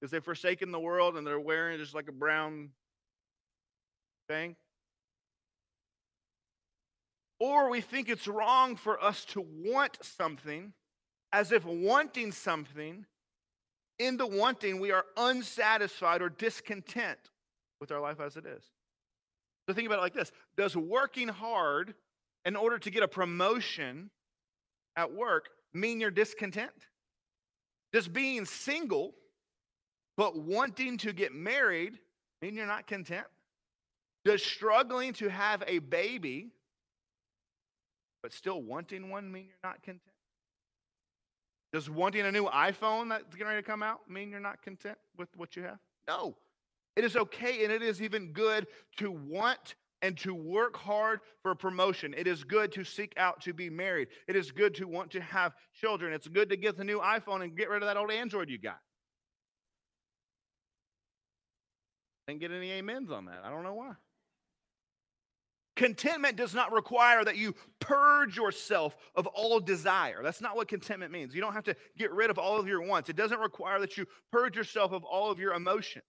because 0.00 0.10
they've 0.10 0.24
forsaken 0.24 0.72
the 0.72 0.80
world 0.80 1.16
and 1.16 1.26
they're 1.26 1.40
wearing 1.40 1.78
just 1.78 1.94
like 1.94 2.08
a 2.08 2.12
brown 2.12 2.70
thing. 4.28 4.56
Or 7.38 7.70
we 7.70 7.80
think 7.80 8.08
it's 8.08 8.26
wrong 8.26 8.76
for 8.76 9.02
us 9.02 9.24
to 9.26 9.46
want 9.46 9.98
something 10.02 10.72
as 11.32 11.52
if 11.52 11.64
wanting 11.64 12.32
something, 12.32 13.04
in 13.98 14.16
the 14.16 14.26
wanting, 14.26 14.80
we 14.80 14.90
are 14.90 15.04
unsatisfied 15.16 16.22
or 16.22 16.28
discontent 16.28 17.18
with 17.80 17.92
our 17.92 18.00
life 18.00 18.20
as 18.20 18.36
it 18.36 18.46
is. 18.46 18.64
So 19.68 19.74
think 19.74 19.86
about 19.86 19.98
it 19.98 20.02
like 20.02 20.14
this 20.14 20.32
Does 20.56 20.76
working 20.76 21.28
hard 21.28 21.94
in 22.44 22.56
order 22.56 22.78
to 22.78 22.90
get 22.90 23.02
a 23.02 23.08
promotion 23.08 24.10
at 24.96 25.12
work 25.12 25.48
mean 25.74 26.00
you're 26.00 26.10
discontent? 26.10 26.70
Does 27.92 28.08
being 28.08 28.44
single 28.44 29.14
But 30.16 30.38
wanting 30.38 30.96
to 30.98 31.12
get 31.12 31.34
married 31.34 31.98
mean 32.40 32.54
you're 32.54 32.66
not 32.66 32.86
content? 32.86 33.26
Does 34.24 34.42
struggling 34.42 35.12
to 35.14 35.28
have 35.28 35.62
a 35.66 35.78
baby 35.78 36.50
but 38.22 38.32
still 38.32 38.60
wanting 38.60 39.10
one 39.10 39.30
mean 39.30 39.46
you're 39.46 39.70
not 39.70 39.82
content? 39.82 40.00
Does 41.72 41.90
wanting 41.90 42.22
a 42.22 42.32
new 42.32 42.46
iPhone 42.46 43.10
that's 43.10 43.24
getting 43.34 43.48
ready 43.48 43.62
to 43.62 43.66
come 43.66 43.82
out 43.82 44.08
mean 44.08 44.30
you're 44.30 44.40
not 44.40 44.62
content 44.62 44.98
with 45.16 45.28
what 45.36 45.56
you 45.56 45.62
have? 45.62 45.78
No. 46.08 46.36
It 46.96 47.04
is 47.04 47.16
okay 47.16 47.62
and 47.62 47.72
it 47.72 47.82
is 47.82 48.00
even 48.00 48.32
good 48.32 48.66
to 48.96 49.10
want 49.10 49.74
and 50.02 50.16
to 50.18 50.34
work 50.34 50.76
hard 50.76 51.20
for 51.42 51.54
promotion. 51.54 52.14
It 52.16 52.26
is 52.26 52.44
good 52.44 52.72
to 52.72 52.84
seek 52.84 53.14
out 53.16 53.40
to 53.42 53.52
be 53.52 53.70
married. 53.70 54.08
It 54.28 54.36
is 54.36 54.50
good 54.50 54.74
to 54.76 54.86
want 54.86 55.10
to 55.12 55.20
have 55.20 55.54
children. 55.74 56.12
It's 56.12 56.28
good 56.28 56.50
to 56.50 56.56
get 56.56 56.76
the 56.76 56.84
new 56.84 57.00
iPhone 57.00 57.42
and 57.42 57.56
get 57.56 57.68
rid 57.68 57.82
of 57.82 57.88
that 57.88 57.96
old 57.96 58.10
Android 58.10 58.48
you 58.48 58.58
got. 58.58 58.78
Didn't 62.26 62.40
get 62.40 62.50
any 62.50 62.76
amens 62.78 63.10
on 63.10 63.26
that. 63.26 63.42
I 63.44 63.50
don't 63.50 63.62
know 63.62 63.74
why. 63.74 63.92
Contentment 65.76 66.36
does 66.36 66.54
not 66.54 66.72
require 66.72 67.22
that 67.22 67.36
you 67.36 67.54
purge 67.80 68.36
yourself 68.36 68.96
of 69.14 69.26
all 69.26 69.60
desire. 69.60 70.22
That's 70.22 70.40
not 70.40 70.56
what 70.56 70.68
contentment 70.68 71.12
means. 71.12 71.34
You 71.34 71.42
don't 71.42 71.52
have 71.52 71.64
to 71.64 71.76
get 71.98 72.12
rid 72.12 72.30
of 72.30 72.38
all 72.38 72.58
of 72.58 72.66
your 72.66 72.80
wants. 72.80 73.10
It 73.10 73.16
doesn't 73.16 73.38
require 73.38 73.78
that 73.80 73.96
you 73.98 74.06
purge 74.32 74.56
yourself 74.56 74.92
of 74.92 75.04
all 75.04 75.30
of 75.30 75.38
your 75.38 75.52
emotion. 75.52 76.02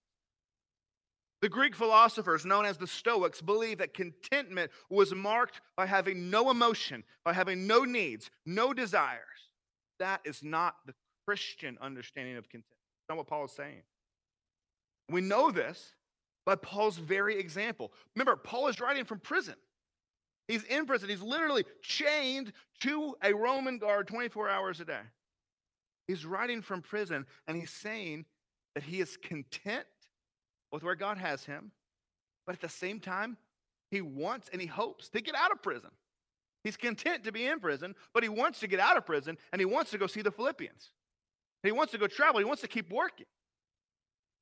The 1.40 1.48
Greek 1.48 1.76
philosophers, 1.76 2.44
known 2.44 2.64
as 2.64 2.78
the 2.78 2.86
Stoics, 2.86 3.40
believed 3.40 3.80
that 3.80 3.94
contentment 3.94 4.72
was 4.90 5.14
marked 5.14 5.60
by 5.76 5.86
having 5.86 6.30
no 6.30 6.50
emotion, 6.50 7.04
by 7.24 7.32
having 7.32 7.66
no 7.66 7.84
needs, 7.84 8.30
no 8.44 8.72
desires. 8.72 9.22
That 10.00 10.20
is 10.24 10.42
not 10.42 10.74
the 10.86 10.94
Christian 11.26 11.78
understanding 11.80 12.36
of 12.36 12.48
contentment. 12.48 12.78
That's 13.08 13.10
not 13.10 13.18
what 13.18 13.26
Paul 13.28 13.44
is 13.44 13.52
saying. 13.52 13.82
We 15.08 15.20
know 15.20 15.50
this 15.50 15.94
by 16.44 16.56
Paul's 16.56 16.98
very 16.98 17.38
example. 17.38 17.92
Remember, 18.16 18.36
Paul 18.36 18.68
is 18.68 18.80
writing 18.80 19.04
from 19.04 19.20
prison. 19.20 19.54
He's 20.48 20.64
in 20.64 20.86
prison. 20.86 21.08
He's 21.08 21.22
literally 21.22 21.64
chained 21.82 22.52
to 22.80 23.14
a 23.22 23.32
Roman 23.32 23.78
guard 23.78 24.08
24 24.08 24.48
hours 24.48 24.80
a 24.80 24.84
day. 24.84 25.00
He's 26.08 26.24
writing 26.24 26.62
from 26.62 26.80
prison 26.80 27.26
and 27.46 27.56
he's 27.56 27.70
saying 27.70 28.24
that 28.74 28.82
he 28.82 29.00
is 29.00 29.18
content 29.18 29.84
with 30.72 30.82
where 30.82 30.94
God 30.94 31.18
has 31.18 31.44
him, 31.44 31.72
but 32.46 32.54
at 32.54 32.60
the 32.60 32.68
same 32.68 33.00
time, 33.00 33.36
he 33.90 34.00
wants 34.00 34.48
and 34.52 34.60
he 34.60 34.66
hopes 34.66 35.08
to 35.10 35.20
get 35.20 35.34
out 35.34 35.52
of 35.52 35.62
prison. 35.62 35.90
He's 36.64 36.76
content 36.76 37.24
to 37.24 37.32
be 37.32 37.46
in 37.46 37.60
prison, 37.60 37.94
but 38.12 38.22
he 38.22 38.28
wants 38.28 38.60
to 38.60 38.66
get 38.66 38.80
out 38.80 38.96
of 38.96 39.06
prison 39.06 39.38
and 39.52 39.60
he 39.60 39.66
wants 39.66 39.90
to 39.92 39.98
go 39.98 40.06
see 40.06 40.22
the 40.22 40.30
Philippians. 40.30 40.90
He 41.62 41.72
wants 41.72 41.92
to 41.92 41.98
go 41.98 42.06
travel. 42.06 42.38
He 42.38 42.44
wants 42.44 42.62
to 42.62 42.68
keep 42.68 42.90
working. 42.92 43.26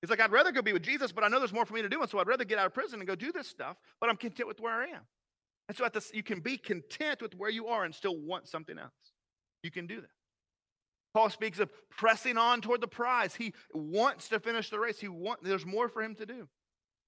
He's 0.01 0.11
like, 0.11 0.21
I'd 0.21 0.33
rather 0.33 0.53
go 0.53 0.63
be 0.63 0.73
with 0.73 0.83
Jesus, 0.83 1.13
but 1.13 1.25
I 1.25 1.29
know 1.29 1.39
there's 1.39 1.53
more 1.53 1.65
for 1.65 1.75
me 1.75 1.83
to 1.83 1.89
do. 1.89 2.01
And 2.01 2.11
so 2.11 2.19
I'd 2.19 2.27
rather 2.27 2.45
get 2.45 2.59
out 2.59 2.67
of 2.67 2.75
prison 2.75 3.01
and 3.01 3.09
go 3.09 3.15
do 3.15 3.33
this 3.33 3.49
stuff, 3.49 3.77
but 4.01 4.11
I'm 4.11 4.17
content 4.17 4.49
with 4.49 4.61
where 4.61 4.75
I 4.75 4.87
am. 4.89 5.03
And 5.69 5.77
so 5.77 5.85
at 5.85 5.93
this, 5.93 6.11
you 6.15 6.23
can 6.23 6.41
be 6.41 6.59
content 6.59 7.23
with 7.23 7.35
where 7.35 7.51
you 7.51 7.67
are 7.69 7.85
and 7.85 7.95
still 7.95 8.17
want 8.17 8.47
something 8.47 8.79
else. 8.79 8.93
You 9.63 9.71
can 9.71 9.87
do 9.87 10.01
that. 10.01 10.11
Paul 11.17 11.31
speaks 11.31 11.61
of 11.61 11.71
pressing 11.89 12.37
on 12.37 12.61
toward 12.61 12.83
the 12.83 12.87
prize. 12.87 13.35
He 13.35 13.55
wants 13.73 14.29
to 14.29 14.39
finish 14.39 14.69
the 14.69 14.79
race. 14.79 15.01
He 15.01 15.09
want, 15.09 15.43
there's 15.43 15.65
more 15.65 15.89
for 15.89 16.03
him 16.03 16.15
to 16.17 16.27
do. 16.27 16.47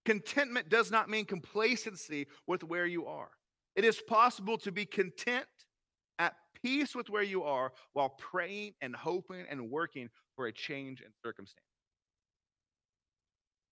Contentment 0.06 0.70
does 0.70 0.90
not 0.90 1.10
mean 1.10 1.26
complacency 1.26 2.26
with 2.46 2.64
where 2.64 2.86
you 2.86 3.04
are. 3.04 3.28
It 3.76 3.84
is 3.84 4.00
possible 4.00 4.56
to 4.58 4.72
be 4.72 4.86
content, 4.86 5.44
at 6.18 6.32
peace 6.64 6.94
with 6.94 7.10
where 7.10 7.22
you 7.22 7.42
are, 7.42 7.70
while 7.92 8.08
praying 8.08 8.72
and 8.80 8.96
hoping 8.96 9.44
and 9.50 9.70
working 9.70 10.08
for 10.36 10.46
a 10.46 10.52
change 10.54 11.02
in 11.02 11.08
circumstance. 11.22 11.66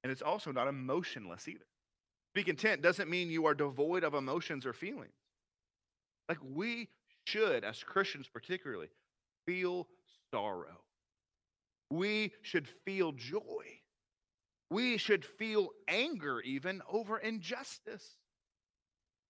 And 0.05 0.13
it's 0.13 0.21
also 0.21 0.53
not 0.53 0.69
emotionless 0.69 1.49
either. 1.49 1.65
Be 2.35 2.45
content 2.45 2.83
doesn't 2.83 3.09
mean 3.09 3.31
you 3.31 3.47
are 3.47 3.55
devoid 3.55 4.05
of 4.05 4.13
emotions 4.13 4.67
or 4.67 4.75
feelings. 4.75 5.15
Like 6.29 6.41
we 6.43 6.91
should, 7.25 7.65
as 7.65 7.83
Christians 7.83 8.29
particularly, 8.31 8.89
feel 9.47 9.89
sorrow. 10.33 10.81
We 11.91 12.33
should 12.43 12.69
feel 12.85 13.13
joy. 13.13 13.81
We 14.71 14.97
should 14.97 15.25
feel 15.25 15.71
anger 15.87 16.41
even 16.41 16.83
over 16.91 17.19
injustice. 17.19 18.17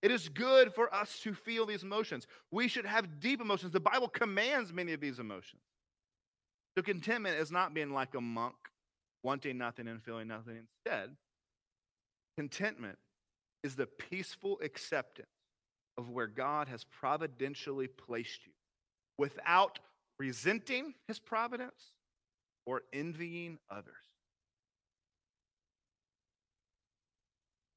It 0.03 0.11
is 0.11 0.29
good 0.29 0.73
for 0.75 0.93
us 0.95 1.19
to 1.21 1.35
feel 1.35 1.67
these 1.67 1.83
emotions. 1.83 2.26
We 2.50 2.69
should 2.69 2.87
have 2.87 3.21
deep 3.21 3.41
emotions. 3.41 3.73
The 3.73 3.81
Bible 3.81 4.09
commands 4.09 4.73
many 4.73 4.93
of 4.93 5.00
these 5.00 5.19
emotions. 5.19 5.62
So 6.76 6.83
contentment 6.83 7.38
is 7.38 7.50
not 7.50 7.75
being 7.75 7.93
like 7.93 8.15
a 8.15 8.21
monk 8.21 8.55
wanting 9.23 9.59
nothing 9.59 9.88
and 9.88 10.03
feeling 10.03 10.29
nothing. 10.29 10.61
Instead, 10.87 11.17
contentment 12.38 12.99
is 13.65 13.75
the 13.75 13.87
peaceful 13.87 14.61
acceptance 14.62 15.29
of 15.99 16.11
where 16.11 16.26
God 16.26 16.69
has 16.69 16.85
providentially 16.85 17.88
placed 17.88 18.47
you 18.47 18.53
without 19.19 19.81
resenting 20.19 20.95
his 21.07 21.19
providence 21.19 21.93
or 22.65 22.83
envying 22.93 23.59
others. 23.71 23.95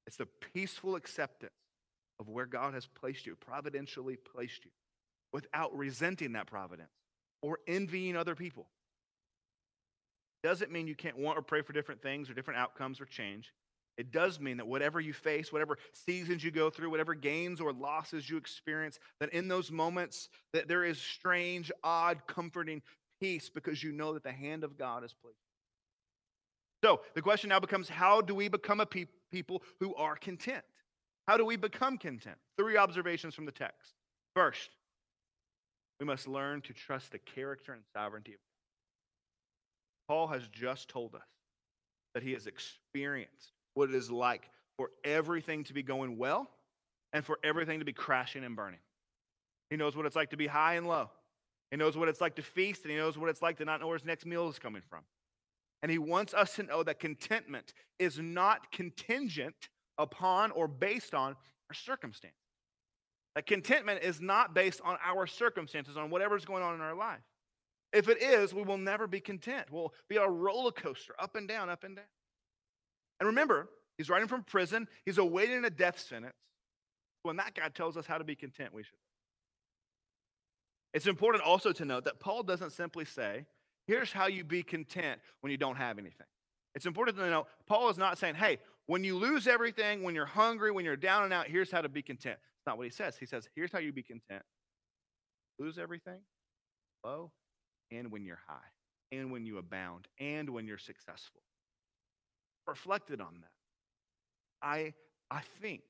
It's 0.07 0.17
the 0.17 0.27
peaceful 0.53 0.95
acceptance 0.95 1.51
of 2.19 2.29
where 2.29 2.45
God 2.47 2.73
has 2.73 2.87
placed 2.87 3.25
you, 3.25 3.35
providentially 3.35 4.15
placed 4.15 4.65
you, 4.65 4.71
without 5.31 5.75
resenting 5.77 6.33
that 6.33 6.47
providence 6.47 6.89
or 7.41 7.59
envying 7.67 8.15
other 8.15 8.35
people. 8.35 8.67
Doesn't 10.41 10.71
mean 10.71 10.87
you 10.87 10.95
can't 10.95 11.17
want 11.17 11.37
or 11.37 11.41
pray 11.41 11.61
for 11.61 11.73
different 11.73 12.01
things 12.01 12.29
or 12.29 12.33
different 12.33 12.59
outcomes 12.59 12.99
or 12.99 13.05
change. 13.05 13.53
It 13.99 14.13
does 14.13 14.39
mean 14.39 14.55
that 14.57 14.65
whatever 14.65 15.01
you 15.01 15.11
face, 15.11 15.51
whatever 15.51 15.77
seasons 15.91 16.41
you 16.41 16.51
go 16.51 16.69
through, 16.69 16.89
whatever 16.89 17.13
gains 17.13 17.59
or 17.59 17.73
losses 17.73 18.29
you 18.29 18.37
experience, 18.37 18.97
that 19.19 19.33
in 19.33 19.49
those 19.49 19.71
moments 19.71 20.29
that 20.53 20.69
there 20.69 20.85
is 20.85 20.97
strange, 20.97 21.69
odd, 21.83 22.25
comforting 22.25 22.81
peace 23.19 23.49
because 23.49 23.83
you 23.83 23.91
know 23.91 24.13
that 24.13 24.23
the 24.23 24.31
hand 24.31 24.63
of 24.63 24.77
God 24.77 25.03
is 25.03 25.13
placed. 25.21 25.35
So 26.81 27.01
the 27.13 27.21
question 27.21 27.49
now 27.49 27.59
becomes 27.59 27.89
how 27.89 28.21
do 28.21 28.33
we 28.33 28.47
become 28.47 28.79
a 28.79 28.85
pe- 28.85 29.07
people 29.33 29.63
who 29.81 29.93
are 29.95 30.15
content? 30.15 30.63
How 31.27 31.35
do 31.35 31.43
we 31.43 31.57
become 31.57 31.97
content? 31.97 32.37
Three 32.57 32.77
observations 32.77 33.35
from 33.35 33.45
the 33.45 33.51
text. 33.51 33.95
First, 34.33 34.69
we 35.99 36.05
must 36.05 36.25
learn 36.25 36.61
to 36.61 36.73
trust 36.73 37.11
the 37.11 37.19
character 37.19 37.73
and 37.73 37.81
sovereignty 37.93 38.31
of 38.31 38.39
God. 40.07 40.13
Paul 40.13 40.27
has 40.27 40.47
just 40.47 40.87
told 40.87 41.15
us 41.15 41.21
that 42.13 42.23
he 42.23 42.31
has 42.31 42.47
experienced 42.47 43.51
what 43.79 43.89
it 43.89 43.95
is 43.95 44.11
like 44.11 44.49
for 44.77 44.91
everything 45.05 45.63
to 45.63 45.73
be 45.73 45.81
going 45.81 46.17
well 46.17 46.49
and 47.13 47.25
for 47.25 47.39
everything 47.45 47.79
to 47.79 47.85
be 47.85 47.93
crashing 47.93 48.43
and 48.43 48.53
burning. 48.53 48.81
He 49.69 49.77
knows 49.77 49.95
what 49.95 50.05
it's 50.05 50.17
like 50.17 50.31
to 50.31 50.37
be 50.37 50.47
high 50.47 50.75
and 50.75 50.85
low. 50.85 51.09
He 51.71 51.77
knows 51.77 51.95
what 51.95 52.09
it's 52.09 52.19
like 52.19 52.35
to 52.35 52.41
feast, 52.41 52.83
and 52.83 52.91
he 52.91 52.97
knows 52.97 53.17
what 53.17 53.29
it's 53.29 53.41
like 53.41 53.57
to 53.59 53.65
not 53.65 53.79
know 53.79 53.87
where 53.87 53.97
his 53.97 54.05
next 54.05 54.25
meal 54.25 54.49
is 54.49 54.59
coming 54.59 54.81
from. 54.81 54.99
And 55.81 55.89
he 55.89 55.97
wants 55.97 56.33
us 56.33 56.55
to 56.55 56.63
know 56.63 56.83
that 56.83 56.99
contentment 56.99 57.73
is 57.99 58.19
not 58.19 58.69
contingent 58.71 59.69
upon 59.97 60.51
or 60.51 60.67
based 60.67 61.13
on 61.13 61.37
our 61.69 61.73
circumstance. 61.73 62.33
That 63.35 63.45
contentment 63.45 64.03
is 64.03 64.19
not 64.19 64.53
based 64.53 64.81
on 64.83 64.97
our 65.05 65.25
circumstances, 65.25 65.95
on 65.95 66.09
whatever's 66.09 66.43
going 66.43 66.63
on 66.63 66.75
in 66.75 66.81
our 66.81 66.95
life. 66.95 67.21
If 67.93 68.09
it 68.09 68.21
is, 68.21 68.53
we 68.53 68.63
will 68.63 68.77
never 68.77 69.07
be 69.07 69.21
content. 69.21 69.67
We'll 69.71 69.93
be 70.09 70.17
a 70.17 70.27
roller 70.27 70.71
coaster, 70.71 71.13
up 71.17 71.35
and 71.35 71.47
down, 71.47 71.69
up 71.69 71.85
and 71.85 71.95
down. 71.95 72.05
And 73.19 73.27
remember, 73.27 73.69
he's 73.97 74.09
writing 74.09 74.27
from 74.27 74.43
prison, 74.43 74.87
he's 75.05 75.17
awaiting 75.17 75.65
a 75.65 75.69
death 75.69 75.99
sentence. 75.99 76.33
When 77.23 77.35
that 77.35 77.53
guy 77.53 77.67
tells 77.69 77.97
us 77.97 78.05
how 78.05 78.17
to 78.17 78.23
be 78.23 78.35
content, 78.35 78.73
we 78.73 78.83
should. 78.83 78.97
It's 80.93 81.05
important 81.05 81.43
also 81.43 81.71
to 81.73 81.85
note 81.85 82.05
that 82.05 82.19
Paul 82.19 82.43
doesn't 82.43 82.71
simply 82.71 83.05
say, 83.05 83.45
here's 83.87 84.11
how 84.11 84.27
you 84.27 84.43
be 84.43 84.63
content 84.63 85.19
when 85.41 85.51
you 85.51 85.57
don't 85.57 85.75
have 85.75 85.99
anything. 85.99 86.25
It's 86.75 86.85
important 86.85 87.17
to 87.17 87.29
know 87.29 87.47
Paul 87.67 87.89
is 87.89 87.97
not 87.97 88.17
saying, 88.17 88.35
hey, 88.35 88.59
when 88.85 89.03
you 89.03 89.17
lose 89.17 89.47
everything, 89.47 90.01
when 90.01 90.15
you're 90.15 90.25
hungry, 90.25 90.71
when 90.71 90.85
you're 90.85 90.95
down 90.95 91.25
and 91.25 91.33
out, 91.33 91.47
here's 91.47 91.71
how 91.71 91.81
to 91.81 91.89
be 91.89 92.01
content. 92.01 92.37
It's 92.57 92.65
not 92.65 92.77
what 92.77 92.85
he 92.85 92.91
says. 92.91 93.17
He 93.17 93.25
says, 93.25 93.49
here's 93.55 93.71
how 93.71 93.79
you 93.79 93.91
be 93.91 94.01
content. 94.01 94.43
Lose 95.59 95.77
everything, 95.77 96.21
low, 97.03 97.31
and 97.91 98.11
when 98.11 98.23
you're 98.23 98.39
high, 98.47 98.55
and 99.11 99.31
when 99.31 99.45
you 99.45 99.57
abound, 99.57 100.07
and 100.19 100.49
when 100.51 100.65
you're 100.67 100.77
successful. 100.77 101.41
Reflected 102.69 103.19
on 103.19 103.33
that. 103.41 103.51
I, 104.61 104.93
I 105.31 105.41
think 105.61 105.81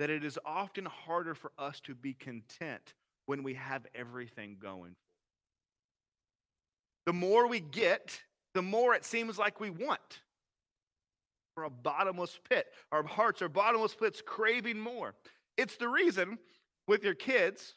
that 0.00 0.10
it 0.10 0.24
is 0.24 0.38
often 0.44 0.84
harder 0.84 1.34
for 1.34 1.52
us 1.58 1.80
to 1.80 1.94
be 1.94 2.12
content 2.12 2.94
when 3.26 3.42
we 3.42 3.54
have 3.54 3.86
everything 3.94 4.56
going. 4.60 4.96
The 7.06 7.12
more 7.12 7.46
we 7.46 7.60
get, 7.60 8.20
the 8.54 8.62
more 8.62 8.94
it 8.94 9.04
seems 9.04 9.38
like 9.38 9.60
we 9.60 9.70
want. 9.70 10.20
We're 11.56 11.64
a 11.64 11.70
bottomless 11.70 12.38
pit. 12.48 12.66
Our 12.90 13.04
hearts 13.04 13.42
are 13.42 13.48
bottomless 13.48 13.94
pits 13.94 14.22
craving 14.24 14.80
more. 14.80 15.14
It's 15.56 15.76
the 15.76 15.88
reason 15.88 16.38
with 16.88 17.04
your 17.04 17.14
kids 17.14 17.74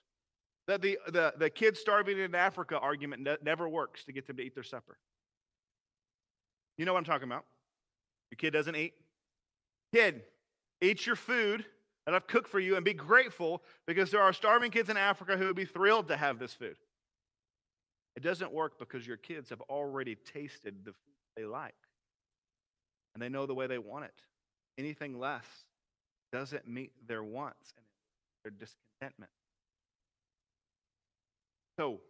that 0.67 0.81
the, 0.81 0.97
the, 1.07 1.33
the 1.37 1.49
kids 1.49 1.79
starving 1.79 2.17
in 2.17 2.33
Africa 2.33 2.79
argument 2.79 3.21
ne- 3.23 3.37
never 3.43 3.67
works 3.67 4.05
to 4.05 4.13
get 4.13 4.25
them 4.25 4.37
to 4.37 4.43
eat 4.43 4.55
their 4.55 4.63
supper. 4.63 4.97
You 6.77 6.85
know 6.85 6.93
what 6.93 6.99
I'm 6.99 7.05
talking 7.05 7.27
about. 7.27 7.45
Your 8.33 8.37
kid 8.37 8.49
doesn't 8.49 8.75
eat. 8.75 8.95
Kid, 9.93 10.23
eat 10.81 11.05
your 11.05 11.15
food 11.15 11.63
that 12.07 12.15
I've 12.15 12.25
cooked 12.25 12.49
for 12.49 12.59
you 12.59 12.75
and 12.75 12.83
be 12.83 12.95
grateful 12.95 13.61
because 13.85 14.09
there 14.09 14.23
are 14.23 14.33
starving 14.33 14.71
kids 14.71 14.89
in 14.89 14.97
Africa 14.97 15.37
who 15.37 15.45
would 15.45 15.55
be 15.55 15.65
thrilled 15.65 16.07
to 16.07 16.17
have 16.17 16.39
this 16.39 16.51
food. 16.51 16.75
It 18.15 18.23
doesn't 18.23 18.51
work 18.51 18.79
because 18.79 19.05
your 19.05 19.17
kids 19.17 19.51
have 19.51 19.61
already 19.69 20.15
tasted 20.15 20.83
the 20.83 20.93
food 20.93 21.13
they 21.37 21.45
like 21.45 21.75
and 23.13 23.21
they 23.21 23.29
know 23.29 23.45
the 23.45 23.53
way 23.53 23.67
they 23.67 23.77
want 23.77 24.05
it. 24.05 24.19
Anything 24.79 25.19
less 25.19 25.45
doesn't 26.31 26.67
meet 26.67 26.91
their 27.07 27.23
wants 27.23 27.75
and 27.77 27.85
their 28.43 28.51
discontentment. 28.59 29.31
So, 31.77 32.01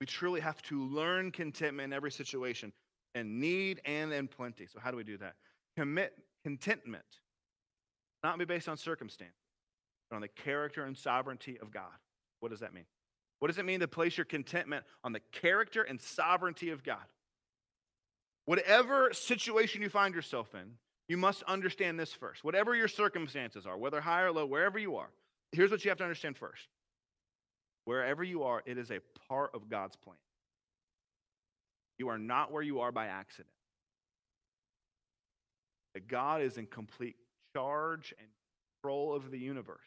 we 0.00 0.06
truly 0.06 0.40
have 0.40 0.60
to 0.62 0.82
learn 0.82 1.30
contentment 1.30 1.84
in 1.84 1.92
every 1.92 2.10
situation, 2.10 2.72
in 3.16 3.40
need 3.40 3.80
and 3.84 4.12
in 4.12 4.28
plenty. 4.28 4.66
So, 4.66 4.78
how 4.78 4.90
do 4.90 4.96
we 4.96 5.04
do 5.04 5.18
that? 5.18 5.34
Commit 5.76 6.12
contentment, 6.44 7.04
not 8.22 8.38
be 8.38 8.44
based 8.44 8.68
on 8.68 8.76
circumstance, 8.76 9.34
but 10.08 10.16
on 10.16 10.22
the 10.22 10.28
character 10.28 10.84
and 10.84 10.96
sovereignty 10.96 11.58
of 11.60 11.70
God. 11.72 11.92
What 12.40 12.50
does 12.50 12.60
that 12.60 12.72
mean? 12.72 12.84
What 13.38 13.48
does 13.48 13.58
it 13.58 13.64
mean 13.64 13.80
to 13.80 13.88
place 13.88 14.16
your 14.16 14.24
contentment 14.24 14.84
on 15.02 15.12
the 15.12 15.20
character 15.32 15.82
and 15.82 16.00
sovereignty 16.00 16.70
of 16.70 16.84
God? 16.84 17.04
Whatever 18.44 19.12
situation 19.12 19.82
you 19.82 19.88
find 19.88 20.14
yourself 20.14 20.54
in, 20.54 20.72
you 21.08 21.16
must 21.16 21.42
understand 21.44 21.98
this 21.98 22.12
first. 22.12 22.44
Whatever 22.44 22.74
your 22.74 22.88
circumstances 22.88 23.66
are, 23.66 23.76
whether 23.76 24.00
high 24.00 24.22
or 24.22 24.32
low, 24.32 24.46
wherever 24.46 24.78
you 24.78 24.96
are, 24.96 25.10
here's 25.52 25.70
what 25.70 25.84
you 25.84 25.90
have 25.90 25.98
to 25.98 26.04
understand 26.04 26.36
first. 26.36 26.68
Wherever 27.84 28.24
you 28.24 28.44
are, 28.44 28.62
it 28.66 28.78
is 28.78 28.90
a 28.90 29.00
part 29.28 29.50
of 29.54 29.68
God's 29.68 29.96
plan. 29.96 30.16
You 31.98 32.08
are 32.08 32.18
not 32.18 32.52
where 32.52 32.62
you 32.62 32.80
are 32.80 32.92
by 32.92 33.06
accident. 33.06 33.48
That 35.94 36.08
God 36.08 36.42
is 36.42 36.58
in 36.58 36.66
complete 36.66 37.16
charge 37.54 38.14
and 38.18 38.28
control 38.82 39.14
of 39.14 39.30
the 39.30 39.38
universe. 39.38 39.78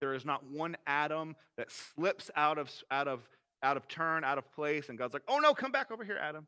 There 0.00 0.14
is 0.14 0.24
not 0.24 0.44
one 0.44 0.76
atom 0.86 1.36
that 1.56 1.70
slips 1.70 2.30
out 2.36 2.58
of, 2.58 2.70
out 2.90 3.08
of, 3.08 3.28
out 3.62 3.76
of 3.76 3.86
turn, 3.88 4.24
out 4.24 4.38
of 4.38 4.50
place, 4.52 4.88
and 4.88 4.98
God's 4.98 5.14
like, 5.14 5.22
oh 5.28 5.38
no, 5.38 5.54
come 5.54 5.72
back 5.72 5.90
over 5.90 6.04
here, 6.04 6.18
Adam. 6.20 6.46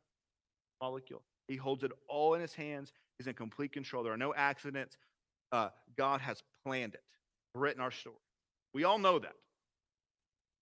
Molecule. 0.81 1.23
He 1.47 1.55
holds 1.55 1.83
it 1.83 1.91
all 2.07 2.33
in 2.33 2.41
his 2.41 2.53
hands. 2.53 2.91
He's 3.17 3.27
in 3.27 3.33
complete 3.33 3.71
control. 3.71 4.03
There 4.03 4.13
are 4.13 4.17
no 4.17 4.33
accidents. 4.33 4.97
Uh, 5.51 5.69
God 5.97 6.21
has 6.21 6.43
planned 6.65 6.93
it, 6.93 7.03
written 7.55 7.81
our 7.81 7.89
story. 7.89 8.15
We 8.73 8.83
all 8.83 8.99
know 8.99 9.17
that. 9.17 9.33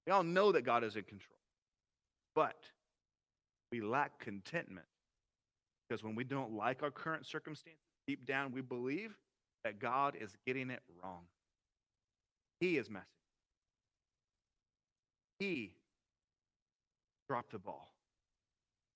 We 0.05 0.13
all 0.13 0.24
know 0.24 0.51
that 0.51 0.62
God 0.62 0.83
is 0.83 0.95
in 0.95 1.03
control. 1.03 1.39
But 2.35 2.55
we 3.72 3.81
lack 3.81 4.19
contentment 4.19 4.86
because 5.88 6.03
when 6.03 6.15
we 6.15 6.24
don't 6.24 6.53
like 6.53 6.84
our 6.84 6.91
current 6.91 7.25
circumstances, 7.25 7.81
deep 8.07 8.25
down 8.25 8.51
we 8.51 8.62
believe 8.62 9.15
that 9.63 9.79
God 9.79 10.15
is 10.19 10.36
getting 10.45 10.69
it 10.69 10.81
wrong. 11.03 11.24
He 12.60 12.77
is 12.77 12.89
messing. 12.89 13.05
He 15.39 15.74
dropped 17.27 17.51
the 17.51 17.60
ball. 17.60 17.91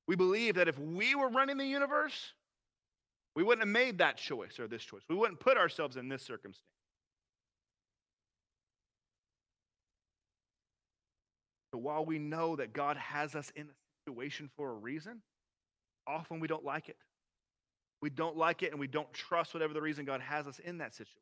We 0.07 0.15
believe 0.15 0.55
that 0.55 0.67
if 0.67 0.79
we 0.79 1.15
were 1.15 1.29
running 1.29 1.57
the 1.57 1.65
universe, 1.65 2.33
we 3.35 3.43
wouldn't 3.43 3.61
have 3.61 3.73
made 3.73 3.99
that 3.99 4.17
choice 4.17 4.59
or 4.59 4.67
this 4.67 4.83
choice. 4.83 5.01
We 5.09 5.15
wouldn't 5.15 5.39
put 5.39 5.57
ourselves 5.57 5.97
in 5.97 6.09
this 6.09 6.23
circumstance. 6.23 6.65
So 11.73 11.79
while 11.79 12.03
we 12.03 12.17
know 12.17 12.55
that 12.55 12.73
God 12.73 12.97
has 12.97 13.35
us 13.35 13.51
in 13.55 13.63
a 13.63 13.73
situation 14.09 14.49
for 14.55 14.71
a 14.71 14.73
reason, 14.73 15.21
often 16.07 16.39
we 16.39 16.47
don't 16.47 16.65
like 16.65 16.89
it. 16.89 16.97
We 18.01 18.09
don't 18.09 18.37
like 18.37 18.63
it 18.63 18.71
and 18.71 18.79
we 18.79 18.87
don't 18.87 19.11
trust 19.13 19.53
whatever 19.53 19.73
the 19.73 19.81
reason 19.81 20.05
God 20.05 20.21
has 20.21 20.47
us 20.47 20.59
in 20.59 20.77
that 20.79 20.93
situation. 20.93 21.21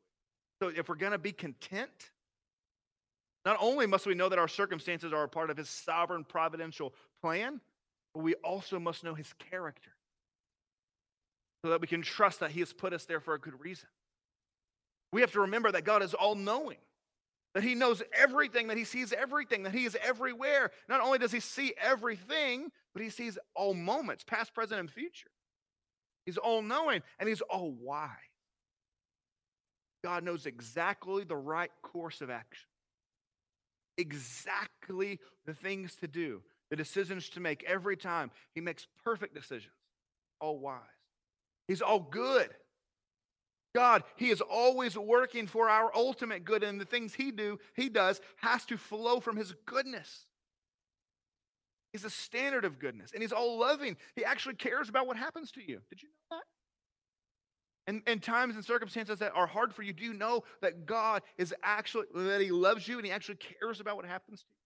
So 0.62 0.68
if 0.68 0.88
we're 0.88 0.96
going 0.96 1.12
to 1.12 1.18
be 1.18 1.32
content, 1.32 2.10
not 3.44 3.56
only 3.60 3.86
must 3.86 4.06
we 4.06 4.14
know 4.14 4.28
that 4.28 4.38
our 4.38 4.48
circumstances 4.48 5.12
are 5.12 5.24
a 5.24 5.28
part 5.28 5.50
of 5.50 5.56
his 5.56 5.68
sovereign 5.68 6.24
providential 6.24 6.94
plan, 7.22 7.60
but 8.14 8.22
we 8.22 8.34
also 8.36 8.78
must 8.78 9.04
know 9.04 9.14
his 9.14 9.32
character 9.50 9.90
so 11.64 11.70
that 11.70 11.80
we 11.80 11.86
can 11.86 12.02
trust 12.02 12.40
that 12.40 12.52
he 12.52 12.60
has 12.60 12.72
put 12.72 12.92
us 12.92 13.04
there 13.04 13.20
for 13.20 13.34
a 13.34 13.38
good 13.38 13.60
reason. 13.60 13.88
We 15.12 15.20
have 15.20 15.32
to 15.32 15.40
remember 15.40 15.72
that 15.72 15.84
God 15.84 16.02
is 16.02 16.14
all 16.14 16.34
knowing, 16.34 16.78
that 17.58 17.64
he 17.64 17.74
knows 17.74 18.04
everything, 18.12 18.68
that 18.68 18.76
he 18.76 18.84
sees 18.84 19.12
everything, 19.12 19.64
that 19.64 19.74
he 19.74 19.84
is 19.84 19.96
everywhere. 20.00 20.70
Not 20.88 21.00
only 21.00 21.18
does 21.18 21.32
he 21.32 21.40
see 21.40 21.74
everything, 21.76 22.70
but 22.94 23.02
he 23.02 23.10
sees 23.10 23.36
all 23.56 23.74
moments, 23.74 24.22
past, 24.22 24.54
present, 24.54 24.78
and 24.78 24.88
future. 24.88 25.32
He's 26.24 26.36
all 26.36 26.62
knowing 26.62 27.02
and 27.18 27.28
he's 27.28 27.40
all 27.40 27.72
wise. 27.72 28.10
God 30.04 30.22
knows 30.22 30.46
exactly 30.46 31.24
the 31.24 31.36
right 31.36 31.72
course 31.82 32.20
of 32.20 32.30
action, 32.30 32.68
exactly 33.96 35.18
the 35.44 35.54
things 35.54 35.96
to 35.96 36.06
do, 36.06 36.42
the 36.70 36.76
decisions 36.76 37.28
to 37.30 37.40
make 37.40 37.64
every 37.64 37.96
time. 37.96 38.30
He 38.54 38.60
makes 38.60 38.86
perfect 39.02 39.34
decisions, 39.34 39.74
all 40.40 40.60
wise. 40.60 40.78
He's 41.66 41.82
all 41.82 41.98
good. 41.98 42.50
God, 43.74 44.02
He 44.16 44.30
is 44.30 44.40
always 44.40 44.96
working 44.96 45.46
for 45.46 45.68
our 45.68 45.90
ultimate 45.94 46.44
good, 46.44 46.62
and 46.62 46.80
the 46.80 46.84
things 46.84 47.14
He 47.14 47.30
do, 47.30 47.58
He 47.74 47.88
does, 47.88 48.20
has 48.36 48.64
to 48.66 48.76
flow 48.76 49.20
from 49.20 49.36
His 49.36 49.54
goodness. 49.66 50.26
He's 51.92 52.04
a 52.04 52.10
standard 52.10 52.64
of 52.64 52.78
goodness, 52.78 53.12
and 53.12 53.22
He's 53.22 53.32
all 53.32 53.58
loving. 53.58 53.96
He 54.14 54.24
actually 54.24 54.54
cares 54.54 54.88
about 54.88 55.06
what 55.06 55.16
happens 55.16 55.50
to 55.52 55.60
you. 55.60 55.80
Did 55.90 56.02
you 56.02 56.08
know 56.08 56.36
that? 56.38 56.44
And 57.88 58.02
in 58.06 58.20
times 58.20 58.54
and 58.54 58.62
circumstances 58.62 59.18
that 59.20 59.32
are 59.34 59.46
hard 59.46 59.74
for 59.74 59.82
you, 59.82 59.94
do 59.94 60.04
you 60.04 60.12
know 60.12 60.44
that 60.60 60.84
God 60.84 61.22
is 61.38 61.54
actually, 61.62 62.04
that 62.14 62.40
He 62.40 62.50
loves 62.50 62.86
you 62.86 62.98
and 62.98 63.06
He 63.06 63.12
actually 63.12 63.38
cares 63.60 63.80
about 63.80 63.96
what 63.96 64.04
happens 64.04 64.40
to 64.40 64.46
you? 64.50 64.56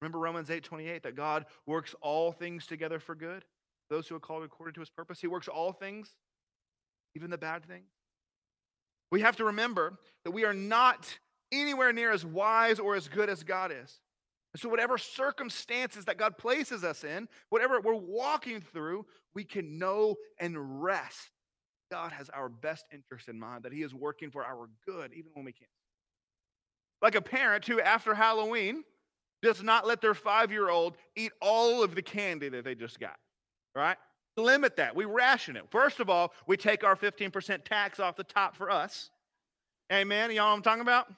Remember 0.00 0.18
Romans 0.18 0.50
8 0.50 0.64
28, 0.64 1.02
that 1.02 1.14
God 1.14 1.44
works 1.66 1.94
all 2.00 2.32
things 2.32 2.66
together 2.66 2.98
for 2.98 3.14
good? 3.14 3.44
Those 3.90 4.08
who 4.08 4.16
are 4.16 4.20
called 4.20 4.44
according 4.44 4.74
to 4.74 4.80
His 4.80 4.90
purpose. 4.90 5.20
He 5.20 5.26
works 5.26 5.46
all 5.46 5.72
things, 5.72 6.16
even 7.14 7.30
the 7.30 7.38
bad 7.38 7.64
things. 7.64 7.88
We 9.10 9.20
have 9.20 9.36
to 9.36 9.44
remember 9.44 9.98
that 10.24 10.30
we 10.30 10.44
are 10.44 10.54
not 10.54 11.18
anywhere 11.52 11.92
near 11.92 12.10
as 12.10 12.24
wise 12.24 12.78
or 12.78 12.94
as 12.94 13.08
good 13.08 13.28
as 13.28 13.42
God 13.42 13.72
is. 13.72 14.00
So, 14.56 14.68
whatever 14.68 14.98
circumstances 14.98 16.04
that 16.06 16.18
God 16.18 16.36
places 16.36 16.84
us 16.84 17.04
in, 17.04 17.28
whatever 17.48 17.80
we're 17.80 17.94
walking 17.94 18.60
through, 18.60 19.06
we 19.34 19.44
can 19.44 19.78
know 19.78 20.16
and 20.38 20.82
rest. 20.82 21.30
God 21.90 22.12
has 22.12 22.28
our 22.30 22.48
best 22.48 22.84
interest 22.92 23.28
in 23.28 23.38
mind, 23.38 23.64
that 23.64 23.72
He 23.72 23.82
is 23.82 23.94
working 23.94 24.30
for 24.30 24.44
our 24.44 24.68
good, 24.86 25.12
even 25.12 25.30
when 25.34 25.44
we 25.44 25.52
can't. 25.52 25.70
Like 27.00 27.14
a 27.14 27.22
parent 27.22 27.66
who, 27.66 27.80
after 27.80 28.14
Halloween, 28.14 28.84
does 29.42 29.62
not 29.62 29.86
let 29.86 30.00
their 30.00 30.14
five 30.14 30.52
year 30.52 30.68
old 30.68 30.96
eat 31.16 31.32
all 31.40 31.82
of 31.82 31.94
the 31.94 32.02
candy 32.02 32.48
that 32.50 32.64
they 32.64 32.74
just 32.74 33.00
got, 33.00 33.16
right? 33.74 33.96
Limit 34.36 34.76
that. 34.76 34.96
We 34.96 35.04
ration 35.04 35.56
it. 35.56 35.64
First 35.70 36.00
of 36.00 36.08
all, 36.08 36.32
we 36.46 36.56
take 36.56 36.84
our 36.84 36.96
15% 36.96 37.64
tax 37.64 38.00
off 38.00 38.16
the 38.16 38.24
top 38.24 38.56
for 38.56 38.70
us. 38.70 39.10
Amen. 39.92 40.30
Y'all 40.30 40.36
know 40.36 40.50
what 40.50 40.56
I'm 40.56 40.62
talking 40.62 40.82
about? 40.82 41.12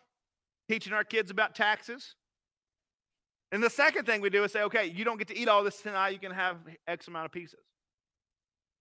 Teaching 0.68 0.92
our 0.92 1.04
kids 1.04 1.30
about 1.30 1.54
taxes. 1.54 2.14
And 3.52 3.62
the 3.62 3.70
second 3.70 4.04
thing 4.04 4.20
we 4.20 4.30
do 4.30 4.42
is 4.42 4.52
say, 4.52 4.62
okay, 4.62 4.86
you 4.86 5.04
don't 5.04 5.16
get 5.16 5.28
to 5.28 5.36
eat 5.36 5.46
all 5.46 5.62
this 5.62 5.80
tonight. 5.80 6.08
You 6.08 6.18
can 6.18 6.32
have 6.32 6.56
X 6.88 7.06
amount 7.06 7.26
of 7.26 7.32
pieces. 7.32 7.60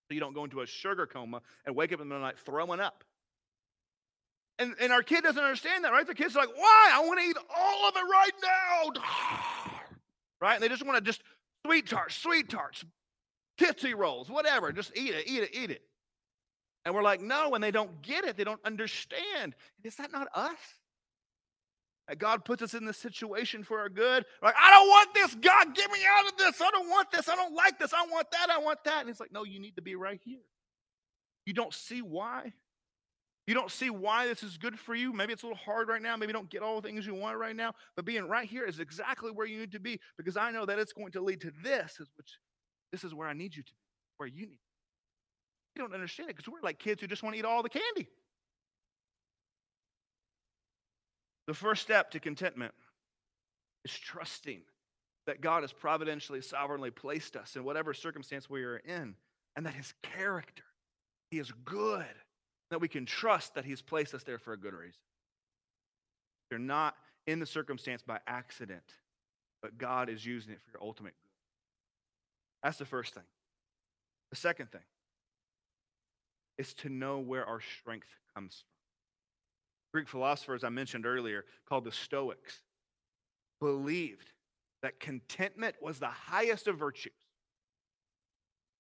So 0.08 0.16
you 0.16 0.20
don't 0.20 0.34
go 0.34 0.44
into 0.46 0.62
a 0.62 0.66
sugar 0.66 1.06
coma 1.06 1.42
and 1.66 1.76
wake 1.76 1.94
up 1.94 2.02
in 2.02 2.10
the 2.10 2.18
night 2.18 2.40
throwing 2.40 2.80
up. 2.80 3.04
And, 4.58 4.74
and 4.80 4.92
our 4.92 5.04
kid 5.04 5.24
doesn't 5.24 5.44
understand 5.44 5.84
that, 5.84 5.92
right? 5.92 6.08
The 6.08 6.16
kid's 6.16 6.36
are 6.36 6.40
like, 6.40 6.56
why? 6.56 6.92
I 6.92 7.06
want 7.06 7.20
to 7.20 7.26
eat 7.26 7.38
all 7.56 7.88
of 7.88 7.96
it 7.96 8.02
right 8.02 8.32
now. 8.44 9.80
right? 10.42 10.56
And 10.56 10.64
they 10.64 10.70
just 10.70 10.86
want 10.86 10.98
to 10.98 11.02
just 11.02 11.22
sweet 11.66 11.88
tarts, 11.88 12.16
sweet 12.16 12.50
tarts, 12.50 12.84
Tootsie 13.58 13.94
Rolls, 13.94 14.30
whatever. 14.30 14.72
Just 14.72 14.96
eat 14.96 15.14
it, 15.14 15.28
eat 15.28 15.44
it, 15.44 15.50
eat 15.54 15.72
it. 15.72 15.82
And 16.86 16.94
we're 16.94 17.04
like, 17.04 17.22
no, 17.22 17.56
and 17.56 17.64
they 17.64 17.72
don't 17.72 18.02
get 18.02 18.26
it. 18.26 18.36
They 18.36 18.44
don't 18.44 18.64
understand. 18.66 19.56
Is 19.84 19.96
that 19.96 20.12
not 20.12 20.28
us? 20.34 20.58
That 22.08 22.20
God 22.20 22.44
puts 22.44 22.62
us 22.62 22.74
in 22.74 22.84
this 22.84 22.98
situation 22.98 23.64
for 23.64 23.80
our 23.80 23.88
good. 23.88 24.26
Like, 24.42 24.56
I 24.62 24.70
don't 24.72 24.88
want 24.88 25.14
this. 25.14 25.36
God, 25.36 25.74
get 25.74 25.90
me 25.90 26.00
out 26.06 26.32
of 26.32 26.38
this. 26.38 26.62
I 26.62 26.70
don't 26.72 26.90
want 26.90 27.10
this. 27.12 27.30
I 27.30 27.36
don't 27.36 27.56
like 27.56 27.80
this. 27.80 27.94
I 27.94 28.06
want 28.12 28.30
that. 28.32 28.50
I 28.50 28.58
want 28.58 28.84
that. 28.84 29.02
And 29.02 29.10
it's 29.10 29.22
like, 29.22 29.32
no, 29.32 29.46
you 29.46 29.60
need 29.60 29.78
to 29.78 29.82
be 29.82 29.96
right 29.96 30.20
here. 30.26 30.42
You 31.46 31.54
don't 31.54 31.74
see 31.74 32.02
why. 32.02 32.52
You 33.48 33.54
don't 33.54 33.72
see 33.72 33.90
why 33.90 34.28
this 34.28 34.44
is 34.44 34.58
good 34.58 34.80
for 34.80 34.96
you. 34.96 35.14
Maybe 35.14 35.34
it's 35.34 35.44
a 35.44 35.46
little 35.46 35.58
hard 35.58 35.90
right 35.90 36.02
now. 36.02 36.16
Maybe 36.16 36.30
you 36.30 36.34
don't 36.34 36.50
get 36.50 36.62
all 36.62 36.80
the 36.80 36.88
things 36.88 37.06
you 37.06 37.14
want 37.14 37.38
right 37.38 37.56
now. 37.56 37.74
But 37.96 38.06
being 38.06 38.28
right 38.28 38.48
here 38.48 38.66
is 38.66 38.80
exactly 38.80 39.32
where 39.32 39.48
you 39.48 39.60
need 39.60 39.72
to 39.74 39.80
be 39.80 40.00
because 40.18 40.38
I 40.38 40.52
know 40.52 40.66
that 40.66 40.80
it's 40.80 40.94
going 40.94 41.12
to 41.14 41.22
lead 41.22 41.42
to 41.42 41.52
this, 41.62 42.00
is 42.00 42.10
which 42.16 42.38
this 42.94 43.04
is 43.04 43.14
where 43.14 43.28
I 43.28 43.34
need 43.34 43.56
you 43.56 43.64
to 43.64 43.72
be, 43.72 43.80
where 44.18 44.30
you 44.30 44.46
need. 44.46 44.60
You 45.76 45.82
don't 45.82 45.94
understand 45.94 46.30
it 46.30 46.38
because 46.38 46.50
we're 46.50 46.62
like 46.62 46.78
kids 46.78 47.02
who 47.02 47.08
just 47.08 47.24
want 47.24 47.34
to 47.34 47.40
eat 47.40 47.46
all 47.46 47.64
the 47.64 47.70
candy. 47.70 48.08
The 51.48 51.56
first 51.56 51.82
step 51.82 52.12
to 52.12 52.20
contentment 52.20 52.74
is 53.84 53.92
trusting 53.92 54.62
that 55.26 55.42
God 55.42 55.64
has 55.64 55.74
providentially, 55.74 56.42
sovereignly 56.42 56.92
placed 56.92 57.36
us 57.36 57.56
in 57.56 57.64
whatever 57.64 57.94
circumstance 57.94 58.50
we 58.50 58.64
are 58.64 58.78
in. 58.78 59.16
and 59.56 59.66
that 59.66 59.74
his 59.74 59.94
character, 60.02 60.64
he 61.30 61.40
is 61.40 61.52
good, 61.66 62.06
that 62.72 62.82
we 62.82 62.88
can 62.88 63.06
trust 63.06 63.56
that 63.56 63.66
he's 63.66 63.82
placed 63.82 64.14
us 64.14 64.24
there 64.24 64.40
for 64.40 64.54
a 64.54 64.58
good 64.58 64.74
reason. 64.74 65.00
You're 66.50 66.60
not 66.60 66.96
in 67.28 67.40
the 67.40 67.46
circumstance 67.46 68.02
by 68.02 68.20
accident, 68.28 68.84
but 69.62 69.78
God 69.78 70.10
is 70.10 70.26
using 70.26 70.54
it 70.54 70.62
for 70.62 70.72
your 70.72 70.84
ultimate 70.84 71.14
good. 71.22 71.33
That's 72.64 72.78
the 72.78 72.86
first 72.86 73.14
thing. 73.14 73.24
The 74.32 74.38
second 74.38 74.72
thing 74.72 74.82
is 76.58 76.74
to 76.76 76.90
know 76.90 77.20
where 77.20 77.46
our 77.46 77.60
strength 77.60 78.08
comes 78.34 78.64
from. 78.64 78.70
Greek 79.94 80.08
philosophers 80.08 80.64
I 80.64 80.70
mentioned 80.70 81.06
earlier, 81.06 81.46
called 81.68 81.84
the 81.84 81.92
Stoics, 81.92 82.62
believed 83.60 84.32
that 84.82 85.00
contentment 85.00 85.76
was 85.82 86.00
the 86.00 86.08
highest 86.08 86.68
of 86.68 86.78
virtues. 86.78 87.14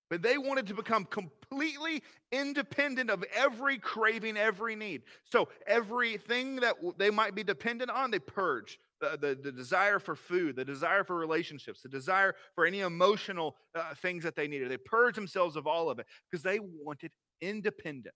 But 0.09 0.21
they 0.21 0.37
wanted 0.37 0.67
to 0.67 0.73
become 0.73 1.05
completely 1.05 2.03
independent 2.31 3.09
of 3.09 3.23
every 3.33 3.77
craving, 3.77 4.37
every 4.37 4.75
need. 4.75 5.03
So 5.31 5.49
everything 5.65 6.57
that 6.57 6.75
they 6.97 7.09
might 7.09 7.35
be 7.35 7.43
dependent 7.43 7.89
on, 7.89 8.11
they 8.11 8.19
purged. 8.19 8.77
The, 9.03 9.17
the, 9.17 9.35
the 9.35 9.51
desire 9.51 9.99
for 9.99 10.15
food, 10.15 10.55
the 10.55 10.63
desire 10.63 11.03
for 11.03 11.17
relationships, 11.17 11.81
the 11.81 11.89
desire 11.89 12.35
for 12.55 12.65
any 12.65 12.79
emotional 12.79 13.57
uh, 13.75 13.93
things 13.95 14.23
that 14.23 14.37
they 14.37 14.47
needed. 14.47 14.71
They 14.71 14.77
purged 14.77 15.17
themselves 15.17 15.57
of 15.57 15.67
all 15.67 15.89
of 15.89 15.99
it 15.99 16.05
because 16.31 16.41
they 16.41 16.59
wanted 16.61 17.11
independence, 17.41 18.15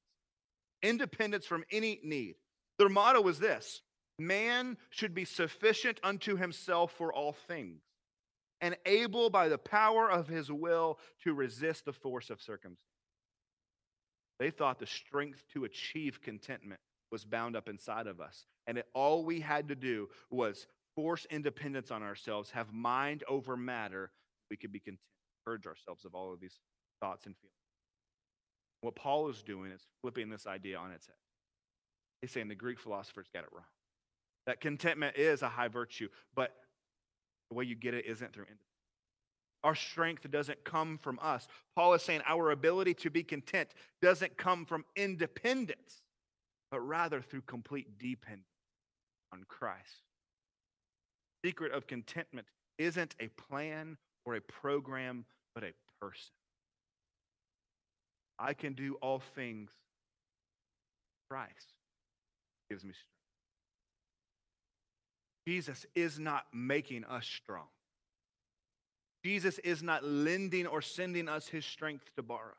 independence 0.82 1.46
from 1.46 1.66
any 1.72 2.00
need. 2.04 2.36
Their 2.80 2.88
motto 2.88 3.22
was 3.22 3.40
this 3.40 3.82
man 4.18 4.78
should 4.90 5.14
be 5.14 5.26
sufficient 5.26 6.00
unto 6.04 6.38
himself 6.38 6.94
for 6.94 7.14
all 7.14 7.34
things, 7.34 7.82
and 8.62 8.78
able 8.86 9.30
by 9.30 9.50
the 9.50 9.58
power 9.58 10.10
of 10.10 10.28
his 10.28 10.50
will 10.50 11.00
to 11.24 11.34
resist 11.34 11.84
the 11.84 11.94
force 11.94 12.30
of 12.30 12.42
circumstance. 12.42 12.80
They 14.40 14.52
thought 14.52 14.80
the 14.80 14.88
strength 14.88 15.44
to 15.54 15.66
achieve 15.66 16.22
contentment 16.22 16.80
was 17.12 17.26
bound 17.26 17.56
up 17.56 17.70
inside 17.70 18.08
of 18.08 18.20
us. 18.20 18.46
And 18.68 18.78
it, 18.78 18.86
all 18.94 19.24
we 19.24 19.40
had 19.40 19.70
to 19.70 19.76
do 19.76 20.10
was 20.30 20.68
force 20.98 21.28
independence 21.30 21.92
on 21.92 22.02
ourselves, 22.02 22.50
have 22.50 22.74
mind 22.74 23.24
over 23.30 23.56
matter. 23.56 24.12
We 24.50 24.58
could 24.58 24.72
be 24.72 24.80
content, 24.80 25.00
purge 25.46 25.68
ourselves 25.68 26.04
of 26.06 26.16
all 26.16 26.34
of 26.34 26.40
these 26.40 26.60
thoughts 27.00 27.28
and 27.28 27.36
feelings. 27.38 27.54
What 28.82 28.96
Paul 28.96 29.30
is 29.30 29.44
doing 29.44 29.72
is 29.72 29.82
flipping 30.02 30.30
this 30.30 30.48
idea 30.48 30.78
on 30.78 30.92
its 30.92 31.06
head. 31.06 31.16
He's 32.22 32.32
saying 32.32 32.48
the 32.48 32.56
Greek 32.56 32.80
philosophers 32.80 33.28
got 33.32 33.44
it 33.44 33.50
wrong. 33.54 33.64
That 34.48 34.60
contentment 34.60 35.18
is 35.18 35.44
a 35.44 35.50
high 35.50 35.68
virtue, 35.68 36.08
but 36.36 36.52
the 37.52 37.56
way 37.56 37.66
you 37.66 37.76
get 37.76 37.94
it 37.94 38.06
isn't 38.06 38.34
through 38.34 38.46
independence. 38.46 38.64
Our 39.64 39.76
strength 39.76 40.30
doesn't 40.32 40.64
come 40.64 40.98
from 40.98 41.20
us. 41.22 41.48
Paul 41.76 41.94
is 41.94 42.02
saying 42.02 42.22
our 42.26 42.50
ability 42.50 42.96
to 42.96 43.12
be 43.12 43.24
content 43.24 43.70
doesn't 44.02 44.36
come 44.36 44.66
from 44.66 44.84
independence, 44.96 46.02
but 46.72 46.80
rather 46.80 47.22
through 47.22 47.42
complete 47.42 48.00
dependence 48.00 48.48
on 49.32 49.44
Christ. 49.48 50.07
Secret 51.46 51.72
of 51.72 51.88
contentment 51.88 52.48
isn't 52.78 53.16
a 53.20 53.28
plan 53.28 53.98
or 54.26 54.36
a 54.36 54.42
program, 54.42 55.26
but 55.56 55.64
a 55.64 55.74
person. 56.02 56.32
I 58.40 58.54
can 58.54 58.74
do 58.74 58.96
all 59.02 59.20
things. 59.36 59.72
Christ 61.30 61.74
gives 62.70 62.84
me 62.84 62.92
strength. 62.94 63.08
Jesus 65.48 65.86
is 65.96 66.20
not 66.20 66.46
making 66.54 67.06
us 67.06 67.26
strong. 67.26 67.68
Jesus 69.24 69.60
is 69.60 69.82
not 69.82 70.04
lending 70.04 70.68
or 70.68 70.82
sending 70.82 71.28
us 71.28 71.48
his 71.48 71.66
strength 71.66 72.06
to 72.16 72.24
borrow. 72.24 72.56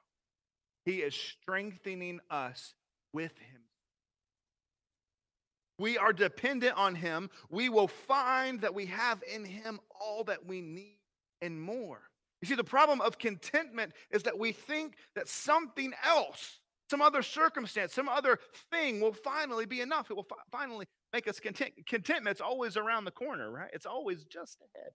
He 0.85 0.97
is 0.97 1.15
strengthening 1.15 2.21
us 2.31 2.75
with 3.13 3.33
him. 3.39 3.68
We 5.79 5.97
are 5.97 6.13
dependent 6.13 6.77
on 6.77 6.95
him. 6.97 7.31
We 7.51 7.69
will 7.69 7.89
find 7.89 8.61
that 8.63 8.75
we 8.75 8.87
have 8.87 9.23
in 9.33 9.45
him 9.45 9.81
all 10.01 10.25
that 10.25 10.45
we 10.47 10.61
need 10.61 10.99
and 11.41 11.61
more. 11.61 12.01
You 12.41 12.49
see, 12.49 12.55
the 12.55 12.65
problem 12.65 13.01
of 13.01 13.19
contentment 13.19 13.93
is 14.11 14.25
that 14.25 14.39
we 14.39 14.53
think 14.53 14.97
that 15.15 15.29
something 15.29 15.93
else, 16.05 16.61
some 16.91 17.03
other 17.03 17.23
circumstance, 17.23 17.93
some 17.95 18.09
other 18.09 18.39
thing 18.71 19.01
will 19.01 19.13
finally 19.13 19.67
be 19.67 19.81
enough. 19.81 20.11
It 20.11 20.15
will 20.15 20.25
fi- 20.25 20.37
finally 20.51 20.87
make 21.13 21.27
us 21.29 21.41
content. 21.41 21.73
Contentment's 21.87 22.41
always 22.41 22.77
around 22.77 23.05
the 23.05 23.11
corner, 23.11 23.51
right? 23.51 23.71
It's 23.73 23.87
always 23.87 24.25
just 24.25 24.59
ahead. 24.75 24.91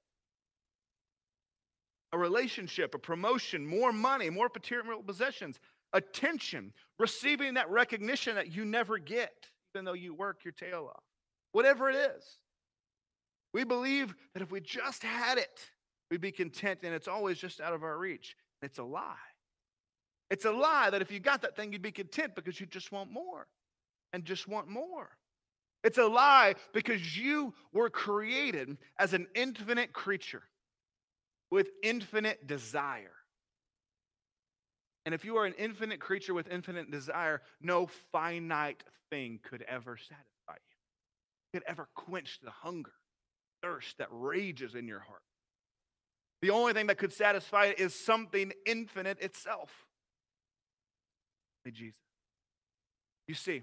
A 2.14 2.18
relationship, 2.18 2.94
a 2.94 3.00
promotion, 3.00 3.66
more 3.66 3.92
money, 3.92 4.30
more 4.30 4.50
material 4.54 5.02
possessions, 5.02 5.60
attention, 5.94 6.74
receiving 7.00 7.56
that 7.56 7.70
recognition 7.70 8.36
that 8.36 8.52
you 8.52 8.66
never 8.66 8.98
get, 9.00 9.50
even 9.74 9.86
though 9.86 9.94
you 9.94 10.14
work 10.14 10.44
your 10.44 10.52
tail 10.52 10.90
off. 10.94 11.04
Whatever 11.52 11.90
it 11.90 11.96
is. 11.96 12.40
We 13.54 13.64
believe 13.64 14.16
that 14.34 14.42
if 14.42 14.52
we 14.52 14.62
just 14.62 15.04
had 15.04 15.38
it, 15.38 15.70
we'd 16.10 16.22
be 16.22 16.32
content, 16.32 16.80
and 16.84 16.94
it's 16.94 17.08
always 17.08 17.38
just 17.38 17.62
out 17.62 17.74
of 17.74 17.84
our 17.84 17.98
reach. 17.98 18.36
It's 18.62 18.80
a 18.80 18.84
lie. 18.84 19.16
It's 20.30 20.46
a 20.46 20.52
lie 20.52 20.90
that 20.90 21.02
if 21.02 21.12
you 21.12 21.20
got 21.20 21.42
that 21.44 21.56
thing, 21.56 21.74
you'd 21.74 21.82
be 21.82 21.92
content 21.92 22.34
because 22.36 22.60
you 22.60 22.66
just 22.66 22.92
want 22.92 23.12
more 23.12 23.48
and 24.14 24.26
just 24.26 24.48
want 24.48 24.68
more. 24.68 25.10
It's 25.84 25.98
a 25.98 26.06
lie 26.06 26.56
because 26.74 27.18
you 27.18 27.54
were 27.74 27.90
created 27.90 28.78
as 28.98 29.14
an 29.14 29.28
infinite 29.36 29.92
creature 29.92 30.44
with 31.52 31.70
infinite 31.84 32.48
desire. 32.48 33.12
And 35.06 35.14
if 35.14 35.26
you 35.26 35.38
are 35.38 35.46
an 35.46 35.54
infinite 35.58 36.00
creature 36.00 36.34
with 36.34 36.48
infinite 36.50 36.90
desire, 36.90 37.42
no 37.62 37.88
finite 38.12 38.84
thing 39.10 39.40
could 39.44 39.64
ever 39.64 39.98
satisfy 39.98 40.56
you, 40.56 41.54
could 41.54 41.64
ever 41.68 41.88
quench 41.94 42.40
the 42.42 42.52
hunger, 42.52 42.94
thirst 43.62 43.98
that 43.98 44.08
rages 44.12 44.76
in 44.76 44.88
your 44.88 45.00
heart. 45.00 45.22
The 46.42 46.52
only 46.52 46.74
thing 46.74 46.88
that 46.88 46.98
could 46.98 47.14
satisfy 47.14 47.66
it 47.68 47.80
is 47.80 47.94
something 47.94 48.52
infinite 48.66 49.20
itself. 49.22 49.70
Jesus. 51.72 52.00
You 53.28 53.36
see, 53.36 53.62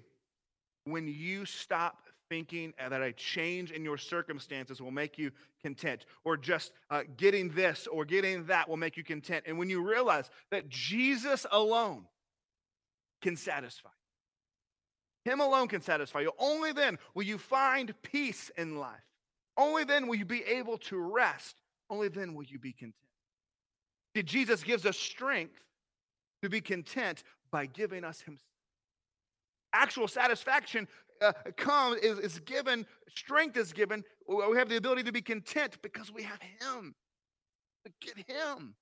when 0.84 1.06
you 1.06 1.44
stop 1.44 1.98
thinking 2.30 2.72
that 2.78 3.02
a 3.02 3.12
change 3.12 3.72
in 3.72 3.84
your 3.84 3.98
circumstances 3.98 4.80
will 4.80 4.90
make 4.90 5.18
you 5.18 5.30
content, 5.60 6.06
or 6.24 6.38
just 6.38 6.72
uh, 6.88 7.02
getting 7.18 7.50
this 7.50 7.86
or 7.86 8.06
getting 8.06 8.46
that 8.46 8.68
will 8.68 8.78
make 8.78 8.96
you 8.96 9.04
content, 9.04 9.44
and 9.46 9.58
when 9.58 9.68
you 9.68 9.86
realize 9.86 10.30
that 10.50 10.68
Jesus 10.70 11.44
alone 11.52 12.06
can 13.20 13.36
satisfy, 13.36 13.90
Him 15.26 15.40
alone 15.40 15.68
can 15.68 15.82
satisfy 15.82 16.20
you, 16.20 16.32
only 16.38 16.72
then 16.72 16.98
will 17.12 17.24
you 17.24 17.36
find 17.36 17.92
peace 18.02 18.50
in 18.56 18.78
life. 18.78 19.04
Only 19.58 19.84
then 19.84 20.06
will 20.06 20.14
you 20.14 20.24
be 20.24 20.42
able 20.44 20.78
to 20.78 20.96
rest 20.98 21.56
only 21.90 22.08
then 22.08 22.34
will 22.34 22.44
you 22.44 22.58
be 22.58 22.72
content. 22.72 22.94
See, 24.16 24.22
Jesus 24.22 24.62
gives 24.62 24.86
us 24.86 24.96
strength 24.96 25.60
to 26.42 26.48
be 26.48 26.60
content 26.60 27.24
by 27.50 27.66
giving 27.66 28.04
us 28.04 28.20
himself. 28.20 28.46
Actual 29.72 30.08
satisfaction 30.08 30.88
uh, 31.20 31.32
comes 31.56 31.98
is, 31.98 32.18
is 32.18 32.38
given, 32.40 32.86
strength 33.08 33.56
is 33.56 33.72
given. 33.72 34.04
We 34.26 34.56
have 34.56 34.68
the 34.68 34.76
ability 34.76 35.04
to 35.04 35.12
be 35.12 35.22
content 35.22 35.78
because 35.82 36.12
we 36.12 36.22
have 36.22 36.40
him. 36.40 36.94
Get 38.00 38.16
him. 38.28 38.74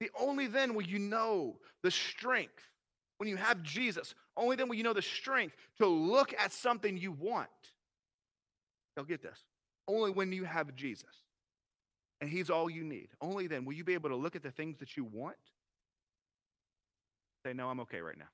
The 0.00 0.10
only 0.20 0.48
then 0.48 0.74
will 0.74 0.82
you 0.82 0.98
know 0.98 1.58
the 1.82 1.90
strength 1.90 2.70
when 3.18 3.28
you 3.28 3.36
have 3.36 3.62
Jesus. 3.62 4.14
Only 4.36 4.56
then 4.56 4.68
will 4.68 4.74
you 4.74 4.82
know 4.82 4.92
the 4.92 5.02
strength 5.02 5.54
to 5.78 5.86
look 5.86 6.34
at 6.38 6.52
something 6.52 6.96
you 6.96 7.12
want. 7.12 7.48
Now 8.96 9.04
get 9.04 9.22
this. 9.22 9.38
Only 9.86 10.10
when 10.10 10.32
you 10.32 10.44
have 10.44 10.74
Jesus 10.74 11.22
and 12.20 12.30
He's 12.30 12.50
all 12.50 12.70
you 12.70 12.84
need. 12.84 13.08
Only 13.20 13.46
then 13.46 13.64
will 13.64 13.74
you 13.74 13.84
be 13.84 13.94
able 13.94 14.10
to 14.10 14.16
look 14.16 14.36
at 14.36 14.42
the 14.42 14.50
things 14.50 14.78
that 14.78 14.96
you 14.96 15.04
want. 15.04 15.36
Say, 17.44 17.52
no, 17.52 17.68
I'm 17.68 17.80
okay 17.80 18.00
right 18.00 18.16
now. 18.16 18.28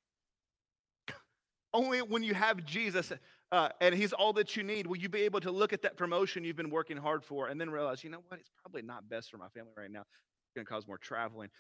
Only 1.75 2.01
when 2.01 2.23
you 2.23 2.35
have 2.35 2.65
Jesus 2.65 3.13
uh, 3.53 3.69
and 3.81 3.95
He's 3.95 4.13
all 4.13 4.33
that 4.35 4.57
you 4.57 4.63
need 4.63 4.87
will 4.87 4.97
you 4.97 5.09
be 5.09 5.23
able 5.23 5.41
to 5.41 5.51
look 5.51 5.73
at 5.73 5.83
that 5.83 5.97
promotion 5.97 6.45
you've 6.45 6.57
been 6.57 6.71
working 6.71 6.97
hard 6.97 7.25
for 7.25 7.49
and 7.49 7.61
then 7.61 7.71
realize, 7.71 8.03
you 8.03 8.11
know 8.11 8.23
what, 8.29 8.41
it's 8.41 8.51
probably 8.63 8.83
not 8.83 9.09
best 9.09 9.31
for 9.31 9.37
my 9.37 9.49
family 9.49 9.73
right 9.77 9.91
now. 9.91 10.01
It's 10.01 10.55
going 10.57 10.67
to 10.67 10.71
cause 10.71 10.87
more 10.87 10.99
traveling. 10.99 11.51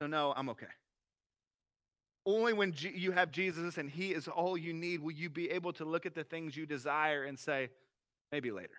So, 0.00 0.06
no, 0.06 0.34
I'm 0.36 0.48
okay. 0.50 0.66
Only 2.26 2.52
when 2.52 2.72
G- 2.72 2.92
you 2.94 3.12
have 3.12 3.30
Jesus 3.30 3.78
and 3.78 3.88
He 3.88 4.12
is 4.12 4.28
all 4.28 4.56
you 4.56 4.72
need 4.72 5.00
will 5.00 5.12
you 5.12 5.30
be 5.30 5.50
able 5.50 5.72
to 5.74 5.84
look 5.84 6.06
at 6.06 6.14
the 6.14 6.24
things 6.24 6.56
you 6.56 6.66
desire 6.66 7.24
and 7.24 7.38
say, 7.38 7.70
maybe 8.32 8.50
later. 8.50 8.76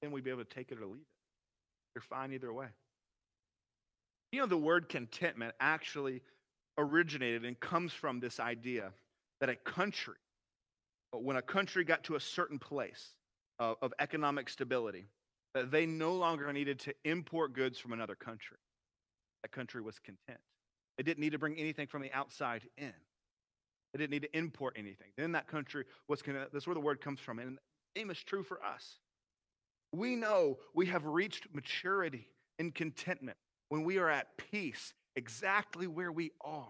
then 0.00 0.10
we'd 0.12 0.24
be 0.24 0.30
able 0.30 0.44
to 0.44 0.54
take 0.54 0.72
it 0.72 0.78
or 0.78 0.86
leave 0.86 1.00
it. 1.00 1.94
You're 1.94 2.02
fine 2.02 2.32
either 2.32 2.52
way. 2.52 2.66
You 4.32 4.40
know, 4.40 4.46
the 4.46 4.56
word 4.56 4.88
contentment 4.88 5.54
actually 5.60 6.22
originated 6.78 7.44
and 7.44 7.58
comes 7.58 7.92
from 7.92 8.20
this 8.20 8.38
idea 8.38 8.92
that 9.40 9.48
a 9.48 9.56
country, 9.56 10.14
when 11.12 11.36
a 11.36 11.42
country 11.42 11.84
got 11.84 12.04
to 12.04 12.14
a 12.14 12.20
certain 12.20 12.58
place 12.58 13.14
of, 13.58 13.76
of 13.82 13.92
economic 13.98 14.48
stability, 14.48 15.06
that 15.54 15.70
they 15.70 15.84
no 15.84 16.14
longer 16.14 16.52
needed 16.52 16.78
to 16.80 16.94
import 17.04 17.52
goods 17.52 17.78
from 17.78 17.92
another 17.92 18.14
country. 18.14 18.58
That 19.42 19.50
country 19.50 19.82
was 19.82 19.98
content. 19.98 20.40
They 20.96 21.02
didn't 21.02 21.20
need 21.20 21.32
to 21.32 21.38
bring 21.38 21.56
anything 21.56 21.86
from 21.86 22.02
the 22.02 22.12
outside 22.12 22.62
in. 22.76 22.92
They 23.92 23.98
didn't 23.98 24.10
need 24.10 24.22
to 24.22 24.36
import 24.36 24.76
anything. 24.78 25.08
Then 25.16 25.32
that 25.32 25.48
country 25.48 25.84
was 26.08 26.22
content. 26.22 26.50
That's 26.52 26.66
where 26.66 26.74
the 26.74 26.80
word 26.80 27.00
comes 27.00 27.18
from. 27.18 27.40
And 27.40 27.56
the 27.56 28.00
same 28.00 28.10
is 28.10 28.22
true 28.22 28.44
for 28.44 28.62
us. 28.62 28.98
We 29.92 30.14
know 30.14 30.58
we 30.74 30.86
have 30.86 31.04
reached 31.04 31.48
maturity 31.52 32.28
and 32.60 32.72
contentment 32.72 33.38
when 33.70 33.84
we 33.84 33.96
are 33.96 34.10
at 34.10 34.36
peace 34.36 34.92
exactly 35.16 35.86
where 35.86 36.12
we 36.12 36.32
are. 36.42 36.66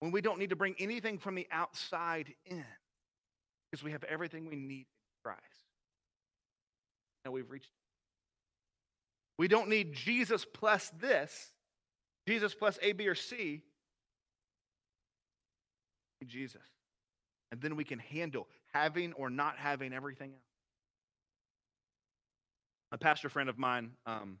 When 0.00 0.12
we 0.12 0.20
don't 0.20 0.38
need 0.38 0.50
to 0.50 0.56
bring 0.56 0.76
anything 0.78 1.18
from 1.18 1.34
the 1.34 1.48
outside 1.50 2.32
in 2.46 2.64
because 3.70 3.82
we 3.82 3.90
have 3.90 4.04
everything 4.04 4.48
we 4.48 4.54
need 4.54 4.86
in 4.86 5.22
Christ. 5.24 5.42
Now 7.24 7.32
we've 7.32 7.50
reached. 7.50 7.72
We 9.38 9.48
don't 9.48 9.68
need 9.68 9.92
Jesus 9.92 10.44
plus 10.44 10.90
this, 11.00 11.52
Jesus 12.26 12.54
plus 12.54 12.78
A, 12.82 12.92
B, 12.92 13.08
or 13.08 13.14
C. 13.14 13.62
Jesus. 16.26 16.62
And 17.52 17.60
then 17.60 17.76
we 17.76 17.84
can 17.84 17.98
handle 17.98 18.48
having 18.72 19.12
or 19.14 19.30
not 19.30 19.56
having 19.56 19.92
everything 19.92 20.30
else. 20.32 20.42
A 22.92 22.98
pastor 22.98 23.28
friend 23.28 23.48
of 23.48 23.58
mine 23.58 23.92
um, 24.04 24.38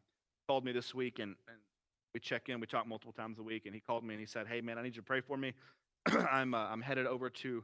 called 0.48 0.64
me 0.64 0.72
this 0.72 0.94
week 0.94 1.18
and, 1.18 1.36
and, 1.48 1.58
we 2.14 2.20
check 2.20 2.48
in. 2.48 2.58
We 2.58 2.66
talk 2.66 2.86
multiple 2.88 3.12
times 3.12 3.38
a 3.38 3.42
week. 3.42 3.66
And 3.66 3.74
he 3.74 3.80
called 3.80 4.02
me 4.02 4.14
and 4.14 4.20
he 4.20 4.26
said, 4.26 4.46
Hey, 4.46 4.62
man, 4.62 4.78
I 4.78 4.82
need 4.82 4.96
you 4.96 5.02
to 5.02 5.06
pray 5.06 5.20
for 5.20 5.36
me. 5.36 5.52
I'm, 6.32 6.54
uh, 6.54 6.68
I'm 6.68 6.80
headed 6.80 7.06
over 7.06 7.28
to 7.28 7.62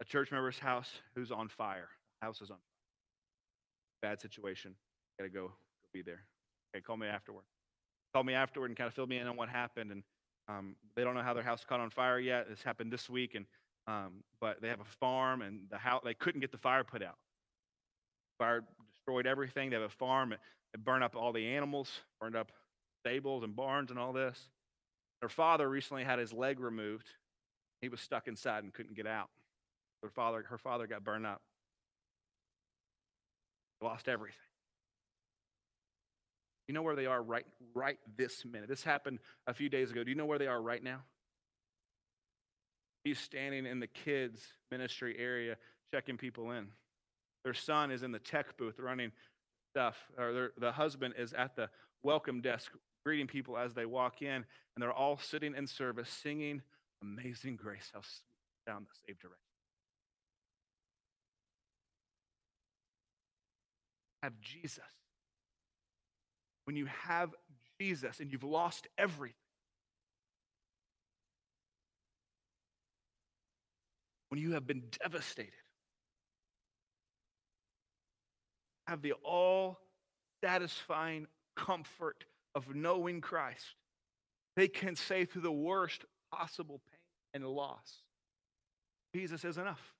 a 0.00 0.04
church 0.04 0.30
member's 0.30 0.60
house 0.60 0.90
who's 1.14 1.32
on 1.32 1.48
fire. 1.48 1.88
House 2.22 2.40
is 2.40 2.50
on 2.50 2.56
fire. 2.56 4.10
Bad 4.10 4.20
situation. 4.20 4.76
Got 5.18 5.24
to 5.24 5.30
go, 5.30 5.48
go 5.48 5.88
be 5.92 6.02
there. 6.02 6.22
Okay, 6.74 6.80
call 6.82 6.96
me 6.96 7.08
afterward. 7.08 7.42
Call 8.14 8.22
me 8.22 8.34
afterward 8.34 8.70
and 8.70 8.76
kind 8.76 8.86
of 8.86 8.94
fill 8.94 9.08
me 9.08 9.18
in 9.18 9.26
on 9.26 9.36
what 9.36 9.48
happened. 9.48 9.90
And 9.90 10.02
um, 10.48 10.76
they 10.94 11.02
don't 11.02 11.14
know 11.14 11.22
how 11.22 11.34
their 11.34 11.42
house 11.42 11.64
caught 11.68 11.80
on 11.80 11.90
fire 11.90 12.20
yet. 12.20 12.48
This 12.48 12.62
happened 12.62 12.92
this 12.92 13.10
week, 13.10 13.34
and 13.34 13.44
um, 13.86 14.22
but 14.40 14.62
they 14.62 14.68
have 14.68 14.80
a 14.80 14.84
farm, 14.84 15.42
and 15.42 15.62
the 15.68 15.78
house 15.78 16.02
they 16.04 16.14
couldn't 16.14 16.40
get 16.40 16.52
the 16.52 16.58
fire 16.58 16.84
put 16.84 17.02
out. 17.02 17.18
Fire 18.38 18.62
destroyed 19.10 19.26
everything. 19.26 19.70
They 19.70 19.76
have 19.76 19.84
a 19.84 19.88
farm. 19.88 20.32
It 20.32 20.84
burned 20.84 21.02
up 21.02 21.16
all 21.16 21.32
the 21.32 21.46
animals, 21.48 21.90
burned 22.20 22.36
up 22.36 22.52
stables 23.04 23.42
and 23.42 23.56
barns 23.56 23.90
and 23.90 23.98
all 23.98 24.12
this. 24.12 24.38
Her 25.20 25.28
father 25.28 25.68
recently 25.68 26.04
had 26.04 26.18
his 26.18 26.32
leg 26.32 26.60
removed. 26.60 27.08
He 27.80 27.88
was 27.88 28.00
stuck 28.00 28.28
inside 28.28 28.62
and 28.62 28.72
couldn't 28.72 28.94
get 28.94 29.06
out. 29.06 29.28
Her 30.02 30.10
father, 30.10 30.44
her 30.48 30.58
father 30.58 30.86
got 30.86 31.02
burned 31.02 31.26
up. 31.26 31.40
Lost 33.82 34.08
everything. 34.08 34.36
You 36.68 36.74
know 36.74 36.82
where 36.82 36.96
they 36.96 37.06
are 37.06 37.20
right, 37.20 37.46
right 37.74 37.98
this 38.16 38.44
minute? 38.44 38.68
This 38.68 38.84
happened 38.84 39.18
a 39.46 39.54
few 39.54 39.68
days 39.68 39.90
ago. 39.90 40.04
Do 40.04 40.10
you 40.10 40.16
know 40.16 40.26
where 40.26 40.38
they 40.38 40.46
are 40.46 40.60
right 40.60 40.82
now? 40.82 41.00
He's 43.02 43.18
standing 43.18 43.66
in 43.66 43.80
the 43.80 43.88
kids' 43.88 44.40
ministry 44.70 45.16
area 45.18 45.56
checking 45.92 46.16
people 46.16 46.52
in. 46.52 46.68
Their 47.44 47.54
son 47.54 47.90
is 47.90 48.02
in 48.02 48.12
the 48.12 48.18
tech 48.18 48.56
booth 48.56 48.78
running 48.78 49.12
stuff, 49.72 49.96
or 50.18 50.32
their, 50.32 50.50
the 50.58 50.72
husband 50.72 51.14
is 51.16 51.32
at 51.32 51.56
the 51.56 51.68
welcome 52.02 52.40
desk 52.40 52.72
greeting 53.04 53.26
people 53.26 53.56
as 53.56 53.74
they 53.74 53.86
walk 53.86 54.22
in, 54.22 54.28
and 54.28 54.44
they're 54.78 54.92
all 54.92 55.18
sitting 55.18 55.54
in 55.54 55.66
service 55.66 56.08
singing 56.08 56.62
Amazing 57.02 57.56
Grace, 57.56 57.90
how 57.94 58.00
sweet 58.00 58.36
down 58.66 58.86
the 58.88 58.94
saved 59.06 59.20
direction. 59.20 59.38
Have 64.22 64.38
Jesus. 64.40 64.84
When 66.64 66.76
you 66.76 66.86
have 66.86 67.30
Jesus 67.80 68.20
and 68.20 68.30
you've 68.30 68.44
lost 68.44 68.86
everything, 68.98 69.34
when 74.28 74.40
you 74.40 74.52
have 74.52 74.66
been 74.66 74.82
devastated, 75.02 75.52
have 78.90 79.02
the 79.02 79.12
all 79.24 79.78
satisfying 80.42 81.28
comfort 81.56 82.24
of 82.56 82.74
knowing 82.74 83.20
Christ, 83.20 83.76
they 84.56 84.66
can 84.66 84.96
say 84.96 85.24
through 85.24 85.42
the 85.42 85.52
worst 85.52 86.04
possible 86.32 86.80
pain 86.90 87.42
and 87.42 87.46
loss, 87.46 88.02
Jesus 89.14 89.44
is 89.44 89.58
enough. 89.58 89.94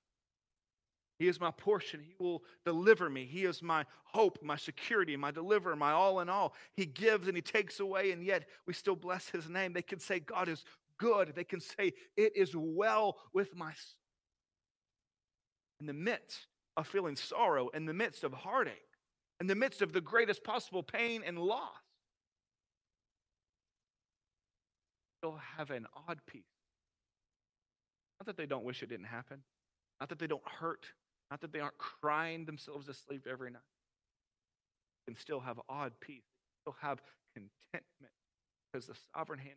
He 1.19 1.27
is 1.27 1.39
my 1.39 1.51
portion. 1.51 2.01
He 2.01 2.15
will 2.19 2.43
deliver 2.65 3.09
me. 3.09 3.25
He 3.25 3.45
is 3.45 3.61
my 3.61 3.85
hope, 4.05 4.39
my 4.43 4.57
security, 4.57 5.15
my 5.15 5.31
deliverer, 5.31 5.75
my 5.75 5.91
all 5.91 6.19
in 6.19 6.29
all. 6.29 6.53
He 6.73 6.85
gives 6.85 7.27
and 7.27 7.37
He 7.37 7.41
takes 7.41 7.79
away, 7.79 8.11
and 8.11 8.23
yet 8.23 8.45
we 8.65 8.73
still 8.73 8.95
bless 8.95 9.29
His 9.29 9.47
name. 9.47 9.71
They 9.71 9.83
can 9.83 9.99
say, 9.99 10.19
God 10.19 10.49
is 10.49 10.65
good. 10.97 11.33
They 11.35 11.43
can 11.43 11.61
say, 11.61 11.93
It 12.17 12.35
is 12.35 12.55
well 12.55 13.17
with 13.33 13.55
my 13.55 13.71
soul. 13.71 13.99
In 15.79 15.85
the 15.85 15.93
midst 15.93 16.47
of 16.77 16.87
feeling 16.87 17.15
sorrow, 17.15 17.69
in 17.69 17.85
the 17.85 17.93
midst 17.93 18.23
of 18.23 18.33
heartache, 18.33 18.87
in 19.39 19.47
the 19.47 19.55
midst 19.55 19.81
of 19.81 19.93
the 19.93 20.01
greatest 20.01 20.43
possible 20.43 20.83
pain 20.83 21.23
and 21.25 21.37
loss, 21.37 21.69
they'll 25.21 25.39
have 25.57 25.71
an 25.71 25.85
odd 26.07 26.19
peace. 26.25 26.43
Not 28.19 28.27
that 28.27 28.37
they 28.37 28.45
don't 28.45 28.63
wish 28.63 28.83
it 28.83 28.89
didn't 28.89 29.05
happen, 29.05 29.43
not 29.99 30.09
that 30.09 30.19
they 30.19 30.27
don't 30.27 30.47
hurt, 30.47 30.85
not 31.29 31.41
that 31.41 31.51
they 31.51 31.59
aren't 31.59 31.77
crying 31.77 32.45
themselves 32.45 32.85
to 32.87 32.93
sleep 32.93 33.27
every 33.29 33.51
night. 33.51 33.61
They 35.07 35.13
can 35.13 35.19
still 35.19 35.39
have 35.39 35.59
odd 35.67 35.93
peace, 35.99 36.23
still 36.61 36.75
have 36.81 37.01
contentment 37.33 38.13
because 38.71 38.87
the 38.87 38.95
sovereign 39.15 39.39
hand 39.39 39.55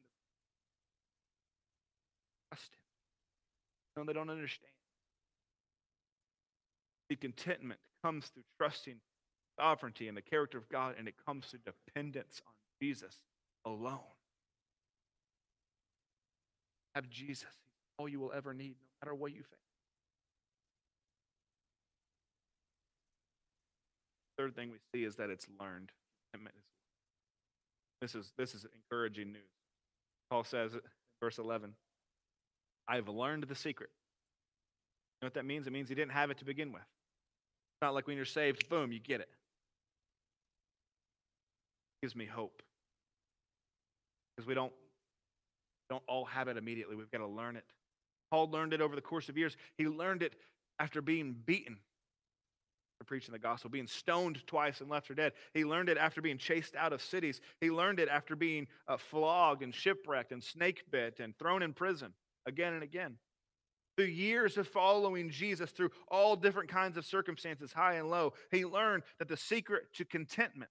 of 2.50 2.58
trust 2.58 2.72
Him. 2.72 2.78
No, 3.96 4.04
they 4.04 4.12
don't 4.12 4.30
understand. 4.30 4.72
The 7.08 7.16
contentment 7.16 7.80
comes 8.04 8.26
through 8.28 8.44
trusting 8.58 8.96
sovereignty 9.58 10.08
and 10.08 10.16
the 10.16 10.22
character 10.22 10.58
of 10.58 10.68
God, 10.68 10.94
and 10.98 11.06
it 11.06 11.14
comes 11.26 11.46
through 11.46 11.60
dependence 11.64 12.40
on 12.46 12.54
Jesus 12.80 13.18
alone. 13.64 14.00
Have 16.94 17.08
Jesus. 17.08 17.48
all 17.98 18.08
you 18.08 18.20
will 18.20 18.32
ever 18.32 18.54
need, 18.54 18.76
no 18.80 19.06
matter 19.06 19.14
what 19.14 19.32
you 19.32 19.42
face. 19.42 19.58
Third 24.38 24.56
thing 24.56 24.70
we 24.70 24.78
see 24.92 25.04
is 25.04 25.16
that 25.16 25.30
it's 25.30 25.46
learned. 25.60 25.92
This 28.00 28.14
is, 28.14 28.32
this 28.36 28.54
is 28.54 28.66
encouraging 28.74 29.32
news. 29.32 29.42
Paul 30.28 30.44
says, 30.44 30.72
verse 31.22 31.38
11, 31.38 31.74
I 32.86 32.96
have 32.96 33.08
learned 33.08 33.44
the 33.44 33.54
secret. 33.54 33.88
Know 35.24 35.28
what 35.28 35.34
that 35.34 35.46
means? 35.46 35.66
It 35.66 35.72
means 35.72 35.88
he 35.88 35.94
didn't 35.94 36.12
have 36.12 36.30
it 36.30 36.36
to 36.40 36.44
begin 36.44 36.70
with. 36.70 36.82
It's 36.82 37.80
not 37.80 37.94
like 37.94 38.06
when 38.06 38.16
you're 38.16 38.26
saved, 38.26 38.68
boom, 38.68 38.92
you 38.92 39.00
get 39.00 39.22
it. 39.22 39.28
it 42.02 42.02
gives 42.02 42.14
me 42.14 42.26
hope. 42.26 42.62
Because 44.36 44.46
we 44.46 44.52
don't 44.52 44.72
don't 45.88 46.02
all 46.06 46.26
have 46.26 46.48
it 46.48 46.58
immediately. 46.58 46.94
We've 46.94 47.10
got 47.10 47.18
to 47.18 47.26
learn 47.26 47.56
it. 47.56 47.64
Paul 48.30 48.50
learned 48.50 48.74
it 48.74 48.82
over 48.82 48.94
the 48.94 49.00
course 49.00 49.30
of 49.30 49.38
years. 49.38 49.56
He 49.78 49.88
learned 49.88 50.22
it 50.22 50.34
after 50.78 51.00
being 51.00 51.34
beaten 51.46 51.78
for 52.98 53.04
preaching 53.04 53.32
the 53.32 53.38
gospel, 53.38 53.70
being 53.70 53.86
stoned 53.86 54.46
twice 54.46 54.82
and 54.82 54.90
left 54.90 55.06
for 55.06 55.14
dead. 55.14 55.32
He 55.54 55.64
learned 55.64 55.88
it 55.88 55.96
after 55.96 56.20
being 56.20 56.36
chased 56.36 56.76
out 56.76 56.92
of 56.92 57.00
cities. 57.00 57.40
He 57.62 57.70
learned 57.70 57.98
it 57.98 58.10
after 58.10 58.36
being 58.36 58.66
uh, 58.86 58.98
flogged 58.98 59.62
and 59.62 59.74
shipwrecked 59.74 60.32
and 60.32 60.44
snake 60.44 60.82
bit 60.90 61.18
and 61.18 61.34
thrown 61.38 61.62
in 61.62 61.72
prison 61.72 62.12
again 62.44 62.74
and 62.74 62.82
again. 62.82 63.16
Through 63.96 64.06
years 64.06 64.58
of 64.58 64.66
following 64.66 65.30
Jesus, 65.30 65.70
through 65.70 65.90
all 66.08 66.34
different 66.34 66.68
kinds 66.68 66.96
of 66.96 67.04
circumstances, 67.04 67.72
high 67.72 67.94
and 67.94 68.10
low, 68.10 68.32
he 68.50 68.64
learned 68.64 69.04
that 69.18 69.28
the 69.28 69.36
secret 69.36 69.84
to 69.94 70.04
contentment 70.04 70.70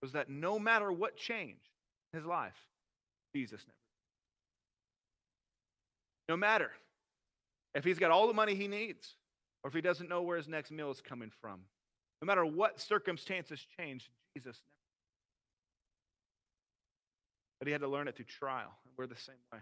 was 0.00 0.12
that 0.12 0.30
no 0.30 0.58
matter 0.58 0.92
what 0.92 1.16
changed 1.16 1.68
in 2.12 2.20
his 2.20 2.26
life, 2.26 2.56
Jesus 3.34 3.60
never. 3.66 3.76
No 6.28 6.36
matter 6.36 6.70
if 7.74 7.84
he's 7.84 7.98
got 7.98 8.12
all 8.12 8.28
the 8.28 8.34
money 8.34 8.54
he 8.54 8.68
needs 8.68 9.16
or 9.62 9.68
if 9.68 9.74
he 9.74 9.80
doesn't 9.80 10.08
know 10.08 10.22
where 10.22 10.36
his 10.36 10.48
next 10.48 10.70
meal 10.70 10.90
is 10.90 11.00
coming 11.00 11.30
from, 11.40 11.60
no 12.22 12.26
matter 12.26 12.46
what 12.46 12.80
circumstances 12.80 13.66
change, 13.78 14.10
Jesus 14.36 14.60
never. 14.64 14.76
But 17.58 17.66
he 17.66 17.72
had 17.72 17.80
to 17.80 17.88
learn 17.88 18.08
it 18.08 18.16
through 18.16 18.26
trial, 18.26 18.72
and 18.84 18.94
we're 18.96 19.06
the 19.06 19.16
same 19.16 19.34
way. 19.52 19.58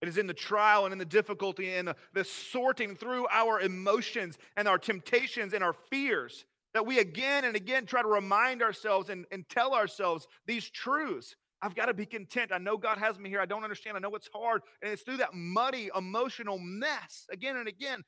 It 0.00 0.08
is 0.08 0.18
in 0.18 0.26
the 0.26 0.34
trial 0.34 0.84
and 0.84 0.92
in 0.92 0.98
the 0.98 1.04
difficulty 1.04 1.74
and 1.74 1.88
the, 1.88 1.96
the 2.14 2.24
sorting 2.24 2.94
through 2.94 3.26
our 3.32 3.60
emotions 3.60 4.38
and 4.56 4.68
our 4.68 4.78
temptations 4.78 5.54
and 5.54 5.64
our 5.64 5.72
fears 5.72 6.44
that 6.74 6.86
we 6.86 7.00
again 7.00 7.44
and 7.44 7.56
again 7.56 7.86
try 7.86 8.02
to 8.02 8.08
remind 8.08 8.62
ourselves 8.62 9.08
and, 9.08 9.26
and 9.32 9.48
tell 9.48 9.74
ourselves 9.74 10.28
these 10.46 10.68
truths 10.70 11.34
I've 11.60 11.74
got 11.74 11.86
to 11.86 11.94
be 11.94 12.06
content. 12.06 12.52
I 12.52 12.58
know 12.58 12.76
God 12.76 12.98
has 12.98 13.18
me 13.18 13.28
here. 13.28 13.40
I 13.40 13.46
don't 13.46 13.64
understand. 13.64 13.96
I 13.96 14.00
know 14.00 14.14
it's 14.14 14.30
hard. 14.32 14.62
And 14.82 14.92
it's 14.92 15.02
through 15.02 15.16
that 15.18 15.34
muddy 15.34 15.90
emotional 15.96 16.58
mess 16.58 17.26
again 17.32 17.56
and 17.56 17.66
again, 17.66 18.04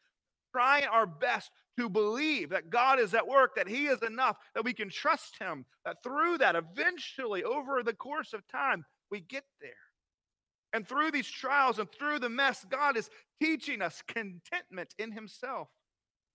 trying 0.52 0.84
our 0.84 1.06
best 1.06 1.50
to 1.78 1.88
believe 1.88 2.50
that 2.50 2.70
God 2.70 3.00
is 3.00 3.14
at 3.14 3.26
work, 3.26 3.56
that 3.56 3.68
He 3.68 3.86
is 3.86 4.02
enough, 4.02 4.36
that 4.54 4.64
we 4.64 4.72
can 4.72 4.88
trust 4.88 5.36
Him, 5.40 5.64
that 5.84 6.02
through 6.02 6.38
that, 6.38 6.54
eventually, 6.54 7.42
over 7.42 7.82
the 7.82 7.94
course 7.94 8.32
of 8.32 8.46
time, 8.46 8.84
we 9.10 9.20
get 9.20 9.44
there. 9.60 9.70
And 10.72 10.86
through 10.86 11.10
these 11.10 11.28
trials 11.28 11.78
and 11.78 11.90
through 11.90 12.20
the 12.20 12.28
mess, 12.28 12.64
God 12.68 12.96
is 12.96 13.10
teaching 13.42 13.82
us 13.82 14.02
contentment 14.06 14.94
in 14.98 15.12
Himself. 15.12 15.68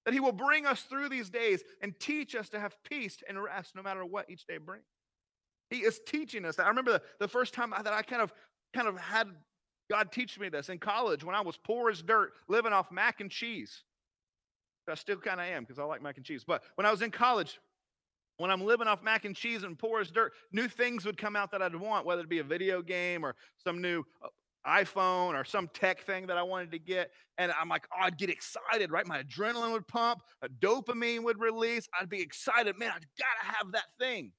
That 0.06 0.14
He 0.14 0.20
will 0.20 0.32
bring 0.32 0.66
us 0.66 0.82
through 0.82 1.10
these 1.10 1.30
days 1.30 1.64
and 1.82 1.98
teach 2.00 2.36
us 2.36 2.50
to 2.50 2.60
have 2.60 2.76
peace 2.90 3.18
and 3.28 3.42
rest 3.42 3.76
no 3.76 3.82
matter 3.82 4.06
what 4.06 4.30
each 4.30 4.46
day 4.46 4.58
brings. 4.58 4.86
He 5.70 5.78
is 5.78 6.00
teaching 6.06 6.46
us 6.46 6.58
that. 6.58 6.66
I 6.66 6.70
remember 6.70 6.94
the, 6.94 7.02
the 7.20 7.28
first 7.28 7.54
time 7.54 7.72
that 7.72 7.88
I 7.88 8.02
kind 8.02 8.22
of 8.22 8.34
kind 8.74 8.88
of 8.88 8.98
had 8.98 9.28
God 9.90 10.12
teach 10.12 10.40
me 10.40 10.50
this 10.50 10.70
in 10.70 10.80
college 10.80 11.24
when 11.24 11.36
I 11.36 11.42
was 11.42 11.58
poor 11.58 11.90
as 11.90 12.02
dirt, 12.02 12.34
living 12.48 12.74
off 12.74 12.92
mac 12.92 13.22
and 13.22 13.32
cheese. 13.32 13.84
I 14.88 14.96
still 14.96 15.18
kind 15.18 15.40
of 15.40 15.48
am 15.48 15.64
because 15.64 15.80
I 15.80 15.84
like 15.84 16.04
mac 16.04 16.18
and 16.18 16.26
cheese. 16.26 16.44
But 16.46 16.64
when 16.76 16.86
I 16.86 16.92
was 16.92 17.02
in 17.02 17.10
college, 17.10 17.60
when 18.38 18.52
I'm 18.52 18.64
living 18.64 18.88
off 18.88 19.02
mac 19.04 19.26
and 19.26 19.36
cheese 19.36 19.64
and 19.64 19.78
poor 19.78 20.02
as 20.02 20.12
dirt, 20.12 20.34
new 20.52 20.68
things 20.68 21.06
would 21.06 21.18
come 21.18 21.36
out 21.36 21.52
that 21.52 21.62
I'd 21.62 21.76
want, 21.76 22.06
whether 22.06 22.22
it 22.22 22.30
be 22.30 22.40
a 22.40 22.44
video 22.44 22.82
game 22.82 23.26
or 23.26 23.36
some 23.64 23.82
new 23.82 24.04
uh, 24.24 24.28
iPhone 24.68 25.40
or 25.40 25.46
some 25.46 25.70
tech 25.74 26.02
thing 26.02 26.28
that 26.28 26.38
I 26.38 26.44
wanted 26.44 26.72
to 26.72 26.80
get. 26.80 27.12
And 27.38 27.52
I'm 27.60 27.70
like, 27.70 27.88
oh, 27.94 28.04
I'd 28.04 28.18
get 28.18 28.30
excited, 28.30 28.92
right? 28.92 29.08
My 29.08 29.22
adrenaline 29.24 29.72
would 29.72 29.88
pump, 29.88 30.22
a 30.42 30.50
dopamine 30.50 31.24
would 31.24 31.40
release. 31.40 31.88
I'd 32.00 32.10
be 32.10 32.22
excited. 32.22 32.78
Man, 32.78 32.90
I 32.90 32.94
gotta 32.94 33.58
have 33.58 33.72
that 33.74 33.86
thing. 34.00 34.32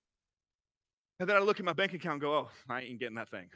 And 1.19 1.29
then 1.29 1.37
I 1.37 1.41
look 1.41 1.59
at 1.59 1.65
my 1.65 1.73
bank 1.73 1.95
account 1.95 2.15
and 2.15 2.21
go, 2.21 2.35
oh, 2.35 2.49
I 2.69 2.83
ain't 2.83 3.01
getting 3.01 3.17
that 3.17 3.31
thing. 3.31 3.49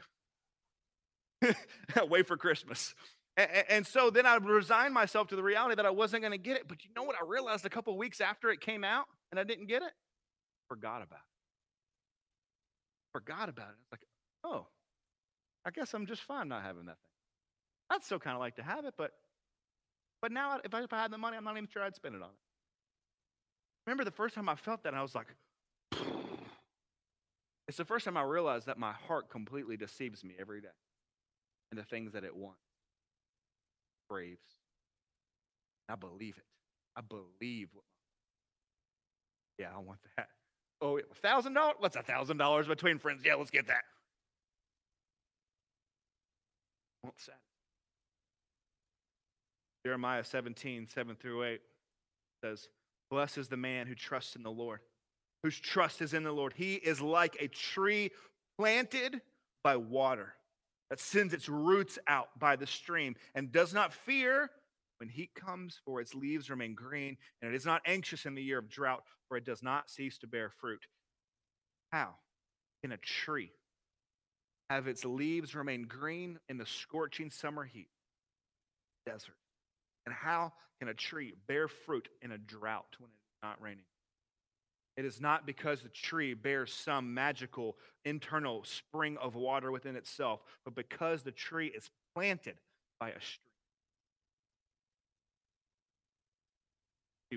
Wait 2.09 2.27
for 2.27 2.37
Christmas. 2.37 2.95
And, 3.37 3.49
and, 3.69 3.87
so 3.87 4.09
then 4.09 4.25
I 4.25 4.35
resigned 4.35 4.93
myself 4.93 5.27
to 5.29 5.35
the 5.35 5.43
reality 5.43 5.75
that 5.75 5.85
I 5.85 5.89
wasn't 5.89 6.23
going 6.23 6.33
to 6.33 6.37
get 6.37 6.57
it. 6.57 6.67
But 6.67 6.83
you 6.83 6.89
know 6.95 7.03
what 7.03 7.15
I 7.15 7.25
realized 7.25 7.65
a 7.65 7.69
couple 7.69 7.97
weeks 7.97 8.19
after 8.19 8.49
it 8.49 8.61
came 8.61 8.83
out 8.83 9.05
and 9.31 9.39
I 9.39 9.43
didn't 9.43 9.67
get 9.67 9.83
it? 9.83 9.91
Forgot 10.71 11.01
about 11.01 11.19
it. 11.19 11.25
Forgot 13.11 13.49
about 13.49 13.71
it. 13.71 13.75
It's 13.81 13.91
like, 13.91 14.05
oh, 14.45 14.67
I 15.65 15.71
guess 15.71 15.93
I'm 15.93 16.05
just 16.05 16.21
fine 16.21 16.47
not 16.47 16.63
having 16.63 16.85
that 16.85 16.95
thing. 16.95 17.11
I'd 17.89 18.03
still 18.03 18.19
kind 18.19 18.35
of 18.35 18.39
like 18.39 18.55
to 18.55 18.63
have 18.63 18.85
it, 18.85 18.93
but 18.97 19.11
but 20.21 20.31
now 20.31 20.61
if 20.63 20.73
I, 20.73 20.83
if 20.83 20.93
I 20.93 21.01
had 21.01 21.11
the 21.11 21.17
money, 21.17 21.35
I'm 21.35 21.43
not 21.43 21.57
even 21.57 21.67
sure 21.67 21.83
I'd 21.83 21.93
spend 21.93 22.15
it 22.15 22.21
on 22.21 22.29
it. 22.29 22.35
Remember 23.85 24.05
the 24.05 24.11
first 24.11 24.33
time 24.33 24.47
I 24.47 24.55
felt 24.55 24.83
that, 24.83 24.93
I 24.93 25.01
was 25.01 25.13
like, 25.13 25.27
it's 27.67 27.75
the 27.75 27.83
first 27.83 28.05
time 28.05 28.15
I 28.15 28.23
realized 28.23 28.67
that 28.67 28.77
my 28.77 28.93
heart 28.93 29.29
completely 29.29 29.75
deceives 29.75 30.23
me 30.23 30.35
every 30.39 30.61
day 30.61 30.69
and 31.69 31.77
the 31.77 31.83
things 31.83 32.13
that 32.13 32.23
it 32.23 32.33
wants, 32.33 32.61
craves. 34.09 34.39
I 35.89 35.95
believe 35.95 36.37
it. 36.37 36.45
I 36.95 37.01
believe 37.01 37.67
what. 37.73 37.83
Yeah, 39.59 39.71
I 39.75 39.79
want 39.79 39.99
that. 40.15 40.29
Oh, 40.81 40.97
a 40.97 41.01
thousand 41.21 41.53
dollars? 41.53 41.75
What's 41.79 41.95
a 41.95 42.01
thousand 42.01 42.37
dollars 42.37 42.67
between 42.67 42.97
friends? 42.97 43.21
Yeah, 43.23 43.35
let's 43.35 43.51
get 43.51 43.67
that. 43.67 43.83
Won't 47.03 47.19
satisfy. 47.19 47.39
Jeremiah 49.85 50.23
17, 50.23 50.87
7 50.87 51.15
through 51.15 51.43
8 51.43 51.61
says, 52.43 52.67
Blessed 53.09 53.39
is 53.39 53.47
the 53.47 53.57
man 53.57 53.87
who 53.87 53.95
trusts 53.95 54.35
in 54.35 54.43
the 54.43 54.51
Lord, 54.51 54.79
whose 55.43 55.59
trust 55.59 56.01
is 56.01 56.13
in 56.13 56.23
the 56.23 56.31
Lord. 56.31 56.53
He 56.55 56.75
is 56.75 57.01
like 57.01 57.35
a 57.39 57.47
tree 57.47 58.11
planted 58.57 59.21
by 59.63 59.77
water 59.77 60.33
that 60.89 60.99
sends 60.99 61.33
its 61.33 61.49
roots 61.49 61.97
out 62.07 62.27
by 62.37 62.55
the 62.55 62.67
stream 62.67 63.15
and 63.33 63.51
does 63.51 63.73
not 63.73 63.93
fear 63.93 64.51
when 65.01 65.09
heat 65.09 65.31
comes, 65.33 65.79
for 65.83 65.99
its 65.99 66.13
leaves 66.13 66.51
remain 66.51 66.75
green, 66.75 67.17
and 67.41 67.51
it 67.51 67.55
is 67.55 67.65
not 67.65 67.81
anxious 67.87 68.27
in 68.27 68.35
the 68.35 68.43
year 68.43 68.59
of 68.59 68.69
drought, 68.69 69.01
for 69.27 69.35
it 69.35 69.43
does 69.43 69.63
not 69.63 69.89
cease 69.89 70.19
to 70.19 70.27
bear 70.27 70.51
fruit. 70.51 70.85
How 71.91 72.09
can 72.83 72.91
a 72.91 72.97
tree 72.97 73.49
have 74.69 74.87
its 74.87 75.03
leaves 75.03 75.55
remain 75.55 75.87
green 75.87 76.37
in 76.49 76.59
the 76.59 76.67
scorching 76.67 77.31
summer 77.31 77.63
heat? 77.63 77.87
Desert. 79.07 79.33
And 80.05 80.13
how 80.13 80.53
can 80.79 80.87
a 80.87 80.93
tree 80.93 81.33
bear 81.47 81.67
fruit 81.67 82.07
in 82.21 82.31
a 82.31 82.37
drought 82.37 82.95
when 82.99 83.09
it's 83.09 83.41
not 83.41 83.59
raining? 83.59 83.85
It 84.97 85.05
is 85.05 85.19
not 85.19 85.47
because 85.47 85.81
the 85.81 85.89
tree 85.89 86.35
bears 86.35 86.71
some 86.71 87.11
magical 87.15 87.75
internal 88.05 88.63
spring 88.65 89.17
of 89.19 89.33
water 89.33 89.71
within 89.71 89.95
itself, 89.95 90.41
but 90.63 90.75
because 90.75 91.23
the 91.23 91.31
tree 91.31 91.73
is 91.75 91.89
planted 92.13 92.59
by 92.99 93.09
a 93.09 93.19
stream. 93.19 93.50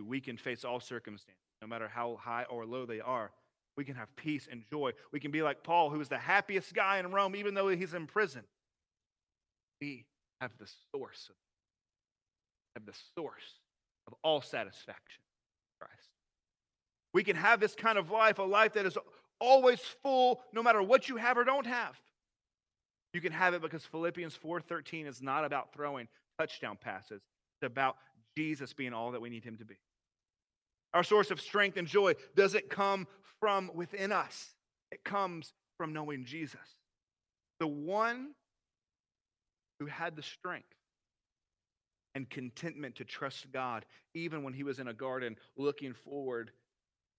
We 0.00 0.20
can 0.20 0.36
face 0.36 0.64
all 0.64 0.80
circumstances, 0.80 1.40
no 1.62 1.68
matter 1.68 1.88
how 1.88 2.16
high 2.20 2.44
or 2.44 2.66
low 2.66 2.86
they 2.86 3.00
are. 3.00 3.30
We 3.76 3.84
can 3.84 3.96
have 3.96 4.14
peace 4.16 4.48
and 4.50 4.62
joy. 4.70 4.92
We 5.12 5.20
can 5.20 5.30
be 5.30 5.42
like 5.42 5.62
Paul, 5.62 5.90
who 5.90 6.00
is 6.00 6.08
the 6.08 6.18
happiest 6.18 6.74
guy 6.74 6.98
in 6.98 7.10
Rome, 7.10 7.34
even 7.34 7.54
though 7.54 7.68
he's 7.68 7.94
in 7.94 8.06
prison. 8.06 8.42
We 9.80 10.06
have 10.40 10.52
the 10.58 10.68
source 10.94 11.28
of, 11.28 11.36
have 12.76 12.86
the 12.86 12.98
source 13.16 13.60
of 14.06 14.14
all 14.22 14.40
satisfaction, 14.40 15.22
Christ. 15.80 16.08
We 17.12 17.24
can 17.24 17.36
have 17.36 17.60
this 17.60 17.74
kind 17.74 17.98
of 17.98 18.10
life, 18.10 18.38
a 18.38 18.42
life 18.42 18.74
that 18.74 18.86
is 18.86 18.98
always 19.40 19.80
full, 20.02 20.42
no 20.52 20.62
matter 20.62 20.82
what 20.82 21.08
you 21.08 21.16
have 21.16 21.36
or 21.36 21.44
don't 21.44 21.66
have. 21.66 21.96
You 23.12 23.20
can 23.20 23.32
have 23.32 23.54
it 23.54 23.62
because 23.62 23.84
Philippians 23.84 24.36
4:13 24.36 25.06
is 25.06 25.22
not 25.22 25.44
about 25.44 25.72
throwing 25.72 26.08
touchdown 26.38 26.76
passes. 26.76 27.22
It's 27.54 27.66
about 27.66 27.96
Jesus 28.36 28.72
being 28.72 28.92
all 28.92 29.12
that 29.12 29.20
we 29.20 29.30
need 29.30 29.44
him 29.44 29.56
to 29.58 29.64
be. 29.64 29.76
Our 30.92 31.02
source 31.02 31.30
of 31.30 31.40
strength 31.40 31.76
and 31.76 31.88
joy 31.88 32.14
doesn't 32.36 32.70
come 32.70 33.06
from 33.40 33.70
within 33.74 34.12
us. 34.12 34.54
It 34.92 35.04
comes 35.04 35.52
from 35.76 35.92
knowing 35.92 36.24
Jesus. 36.24 36.76
The 37.58 37.66
one 37.66 38.30
who 39.80 39.86
had 39.86 40.16
the 40.16 40.22
strength 40.22 40.68
and 42.14 42.30
contentment 42.30 42.96
to 42.96 43.04
trust 43.04 43.50
God, 43.52 43.84
even 44.14 44.44
when 44.44 44.52
he 44.52 44.62
was 44.62 44.78
in 44.78 44.88
a 44.88 44.94
garden 44.94 45.36
looking 45.56 45.92
forward 45.92 46.52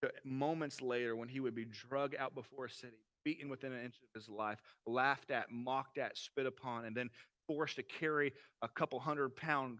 to 0.02 0.12
moments 0.24 0.82
later 0.82 1.16
when 1.16 1.28
he 1.28 1.40
would 1.40 1.56
be 1.56 1.66
drug 1.66 2.16
out 2.18 2.34
before 2.34 2.66
a 2.66 2.70
city, 2.70 2.96
beaten 3.26 3.50
within 3.50 3.74
an 3.74 3.84
inch 3.84 3.96
of 3.96 4.22
his 4.22 4.30
life, 4.30 4.62
laughed 4.88 5.32
at, 5.32 5.52
mocked 5.52 5.98
at, 5.98 6.18
spit 6.18 6.46
upon, 6.46 6.86
and 6.86 6.96
then 6.96 7.10
forced 7.48 7.76
to 7.76 7.84
carry 7.84 8.32
a 8.62 8.68
couple 8.70 9.00
hundred 9.00 9.36
pound 9.36 9.80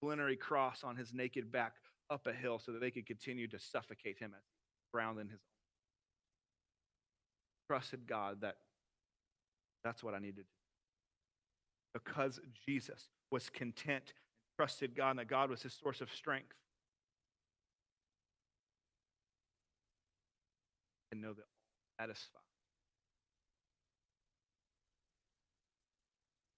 splintery 0.00 0.36
cross 0.36 0.82
on 0.82 0.96
his 0.96 1.12
naked 1.12 1.52
back 1.52 1.74
up 2.08 2.26
a 2.26 2.32
hill 2.32 2.58
so 2.58 2.72
that 2.72 2.80
they 2.80 2.90
could 2.90 3.06
continue 3.06 3.46
to 3.48 3.58
suffocate 3.58 4.18
him 4.18 4.32
as 4.34 4.42
drowned 4.92 5.20
in 5.20 5.28
his 5.28 5.38
own. 5.38 5.38
trusted 7.68 8.06
God 8.06 8.40
that 8.40 8.56
that's 9.84 10.02
what 10.02 10.14
I 10.14 10.18
needed. 10.18 10.46
Because 11.94 12.40
Jesus 12.66 13.08
was 13.30 13.48
content, 13.50 14.12
trusted 14.58 14.94
God, 14.96 15.10
and 15.10 15.18
that 15.20 15.28
God 15.28 15.50
was 15.50 15.62
his 15.62 15.74
source 15.74 16.00
of 16.00 16.12
strength. 16.12 16.54
and 21.12 21.20
know 21.20 21.32
that 21.32 21.42
all 21.42 22.06
satisfied. 22.06 22.49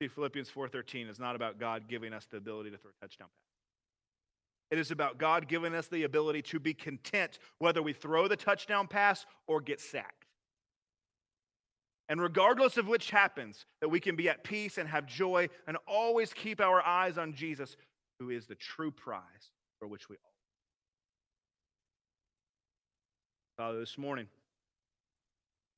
See, 0.02 0.08
Philippians 0.08 0.50
4:13 0.50 1.08
is 1.08 1.20
not 1.20 1.36
about 1.36 1.60
God 1.60 1.86
giving 1.86 2.12
us 2.12 2.26
the 2.26 2.36
ability 2.36 2.72
to 2.72 2.76
throw 2.76 2.90
a 2.90 3.00
touchdown 3.00 3.28
pass. 3.28 3.54
It 4.72 4.78
is 4.80 4.90
about 4.90 5.16
God 5.16 5.46
giving 5.46 5.76
us 5.76 5.86
the 5.86 6.02
ability 6.02 6.42
to 6.42 6.58
be 6.58 6.74
content 6.74 7.38
whether 7.58 7.80
we 7.80 7.92
throw 7.92 8.26
the 8.26 8.34
touchdown 8.34 8.88
pass 8.88 9.24
or 9.46 9.60
get 9.60 9.80
sacked. 9.80 10.26
And 12.08 12.20
regardless 12.20 12.76
of 12.78 12.88
which 12.88 13.12
happens, 13.12 13.64
that 13.80 13.90
we 13.90 14.00
can 14.00 14.16
be 14.16 14.28
at 14.28 14.42
peace 14.42 14.76
and 14.76 14.88
have 14.88 15.06
joy 15.06 15.48
and 15.68 15.78
always 15.86 16.32
keep 16.32 16.60
our 16.60 16.82
eyes 16.82 17.16
on 17.16 17.32
Jesus, 17.32 17.76
who 18.18 18.30
is 18.30 18.48
the 18.48 18.56
true 18.56 18.90
prize 18.90 19.52
for 19.78 19.86
which 19.86 20.08
we 20.08 20.16
all. 20.16 20.34
Father, 23.56 23.78
this 23.78 23.96
morning, 23.96 24.26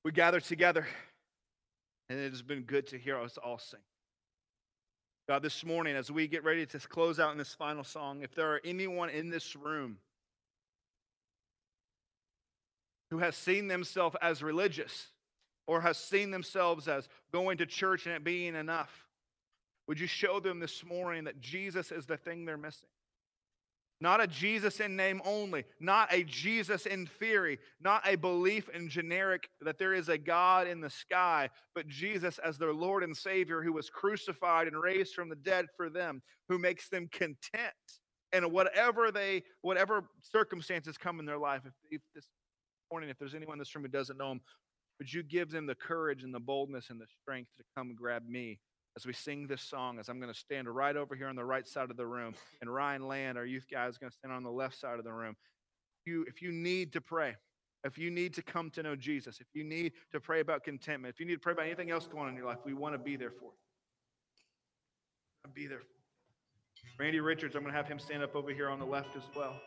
we 0.03 0.13
gather 0.13 0.41
together, 0.41 0.87
and 2.09 2.19
it 2.19 2.31
has 2.31 2.41
been 2.41 2.63
good 2.63 2.87
to 2.87 2.97
hear 2.97 3.19
us 3.19 3.37
all 3.37 3.59
sing. 3.59 3.81
God, 5.27 5.43
this 5.43 5.65
morning, 5.65 5.97
as 5.97 6.11
we 6.11 6.29
get 6.29 6.45
ready 6.45 6.67
to 6.67 6.79
close 6.81 7.19
out 7.19 7.33
in 7.33 7.39
this 7.39 7.55
final 7.55 7.83
song, 7.83 8.21
if 8.23 8.35
there 8.35 8.53
are 8.53 8.61
anyone 8.63 9.09
in 9.09 9.31
this 9.31 9.57
room 9.57 9.97
who 13.11 13.19
has 13.19 13.35
seen 13.35 13.69
themselves 13.69 14.17
as 14.21 14.43
religious 14.43 15.09
or 15.67 15.81
has 15.81 15.97
seen 15.97 16.31
themselves 16.31 16.89
as 16.89 17.09
going 17.33 17.57
to 17.59 17.65
church 17.65 18.05
and 18.05 18.15
it 18.15 18.23
being 18.23 18.55
enough, 18.55 19.07
would 19.87 19.99
you 19.99 20.07
show 20.07 20.41
them 20.41 20.61
this 20.61 20.85
morning 20.85 21.25
that 21.25 21.41
Jesus 21.41 21.91
is 21.91 22.05
the 22.05 22.19
thing 22.19 22.45
they're 22.45 22.59
missing? 22.59 22.89
Not 24.01 24.21
a 24.21 24.27
Jesus 24.27 24.81
in 24.81 24.97
name 24.97 25.23
only, 25.25 25.65
not 25.81 26.13
a 26.13 26.25
Jesus 26.25 26.85
in 26.85 27.07
theory, 27.07 27.59
not 27.81 28.03
a 28.07 28.17
belief 28.17 28.69
in 28.69 28.89
generic 28.89 29.49
that 29.61 29.79
there 29.79 29.95
is 29.95 30.09
a 30.09 30.19
God 30.19 30.67
in 30.67 30.81
the 30.81 30.91
sky, 30.91 31.49
but 31.75 31.89
Jesus 31.89 32.39
as 32.39 32.59
their 32.59 32.73
Lord 32.73 33.05
and 33.05 33.17
Savior 33.17 33.63
who 33.63 33.73
was 33.73 33.89
crucified 33.89 34.67
and 34.67 34.81
raised 34.81 35.15
from 35.15 35.29
the 35.29 35.37
dead 35.37 35.67
for 35.77 35.89
them, 35.89 36.23
who 36.49 36.59
makes 36.59 36.89
them 36.89 37.09
content 37.11 37.73
and 38.33 38.51
whatever 38.51 39.13
they, 39.13 39.45
whatever 39.63 40.05
circumstances 40.21 40.99
come 40.99 41.21
in 41.21 41.25
their 41.25 41.39
life, 41.39 41.63
if, 41.65 41.73
if 41.91 42.03
this 42.15 42.27
morning, 42.91 43.09
if 43.09 43.19
there's 43.19 43.35
anyone 43.35 43.55
in 43.55 43.59
this 43.61 43.75
room 43.75 43.85
who 43.85 43.89
doesn't 43.89 44.19
know 44.19 44.33
him, 44.33 44.41
would 44.99 45.13
you 45.13 45.23
give 45.23 45.51
them 45.51 45.67
the 45.67 45.75
courage 45.75 46.25
and 46.25 46.35
the 46.35 46.41
boldness 46.41 46.91
and 46.91 47.01
the 47.01 47.07
strength 47.23 47.51
to 47.57 47.65
come 47.77 47.95
grab 47.95 48.29
me 48.29 48.59
as 48.97 49.07
we 49.07 49.13
sing 49.13 49.47
this 49.47 49.63
song? 49.63 49.99
As 49.99 50.09
I'm 50.09 50.21
going 50.21 50.33
to 50.33 50.39
stand 50.39 50.69
right 50.69 50.97
over 50.97 51.15
here 51.15 51.29
on 51.29 51.37
the 51.37 51.45
right 51.45 51.67
side 51.67 51.91
of 51.91 51.97
the 51.97 52.07
room, 52.07 52.35
and 52.61 52.73
Ryan 52.73 53.07
Land, 53.07 53.39
our 53.39 53.47
youth 53.47 53.67
guy, 53.71 53.87
is 53.87 53.99
going 53.99 54.11
to 54.11 54.17
stand 54.17 54.33
on 54.33 54.43
the 54.43 54.51
left 54.51 54.79
side 54.79 54.99
of 54.99 55.05
the 55.05 55.13
room. 55.13 55.37
If 56.01 56.13
you, 56.13 56.25
if 56.29 56.43
you 56.43 56.53
need 56.53 56.93
to 56.93 57.01
pray, 57.01 57.37
if 57.85 57.99
you 57.99 58.11
need 58.11 58.35
to 58.35 58.43
come 58.43 58.71
to 58.71 58.83
know 58.83 58.97
Jesus, 58.97 59.41
if 59.41 59.47
you 59.53 59.65
need 59.65 59.93
to 60.13 60.21
pray 60.21 60.41
about 60.41 60.65
contentment, 60.65 61.15
if 61.15 61.21
you 61.21 61.27
need 61.27 61.35
to 61.35 61.41
pray 61.41 61.53
about 61.53 61.67
anything 61.67 61.91
else 61.91 62.07
going 62.07 62.25
on 62.25 62.31
in 62.31 62.37
your 62.37 62.47
life, 62.47 62.59
we 62.65 62.75
want 62.75 62.95
to 62.95 62.99
be 62.99 63.17
there 63.17 63.31
for 63.31 63.53
you. 63.53 65.53
Be 65.53 65.67
there. 65.67 65.83
Randy 66.99 67.21
Richards, 67.21 67.55
I'm 67.55 67.63
going 67.63 67.73
to 67.73 67.77
have 67.77 67.87
him 67.87 67.99
stand 67.99 68.23
up 68.23 68.35
over 68.35 68.53
here 68.53 68.69
on 68.69 68.79
the 68.79 68.87
left 68.87 69.17
as 69.17 69.23
well. 69.37 69.61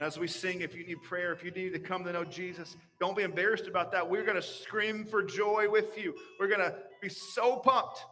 As 0.00 0.18
we 0.18 0.26
sing, 0.26 0.60
if 0.60 0.74
you 0.74 0.84
need 0.84 1.02
prayer, 1.02 1.32
if 1.32 1.44
you 1.44 1.50
need 1.50 1.72
to 1.72 1.78
come 1.78 2.04
to 2.04 2.12
know 2.12 2.24
Jesus, 2.24 2.76
don't 2.98 3.16
be 3.16 3.22
embarrassed 3.22 3.68
about 3.68 3.92
that. 3.92 4.08
We're 4.08 4.24
going 4.24 4.36
to 4.36 4.42
scream 4.42 5.04
for 5.04 5.22
joy 5.22 5.68
with 5.70 5.96
you. 5.96 6.14
We're 6.40 6.48
going 6.48 6.60
to 6.60 6.74
be 7.00 7.08
so 7.08 7.56
pumped. 7.56 8.04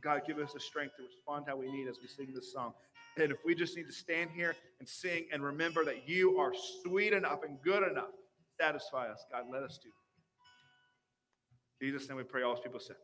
God, 0.00 0.22
give 0.26 0.38
us 0.38 0.52
the 0.52 0.60
strength 0.60 0.96
to 0.96 1.02
respond 1.02 1.44
how 1.46 1.56
we 1.56 1.70
need 1.70 1.88
as 1.88 1.98
we 2.00 2.08
sing 2.08 2.32
this 2.34 2.52
song. 2.52 2.72
And 3.16 3.30
if 3.32 3.38
we 3.44 3.54
just 3.54 3.76
need 3.76 3.86
to 3.86 3.92
stand 3.92 4.30
here 4.30 4.54
and 4.78 4.88
sing 4.88 5.26
and 5.32 5.42
remember 5.42 5.84
that 5.84 6.08
you 6.08 6.38
are 6.38 6.52
sweet 6.82 7.12
enough 7.12 7.40
and 7.46 7.58
good 7.62 7.82
enough, 7.82 8.10
satisfy 8.58 9.08
us, 9.08 9.24
God, 9.30 9.44
let 9.50 9.62
us 9.62 9.78
do. 9.82 9.90
Jesus, 11.82 12.06
then 12.06 12.16
we 12.16 12.22
pray 12.22 12.42
all 12.42 12.56
people 12.56 12.80
said. 12.80 12.96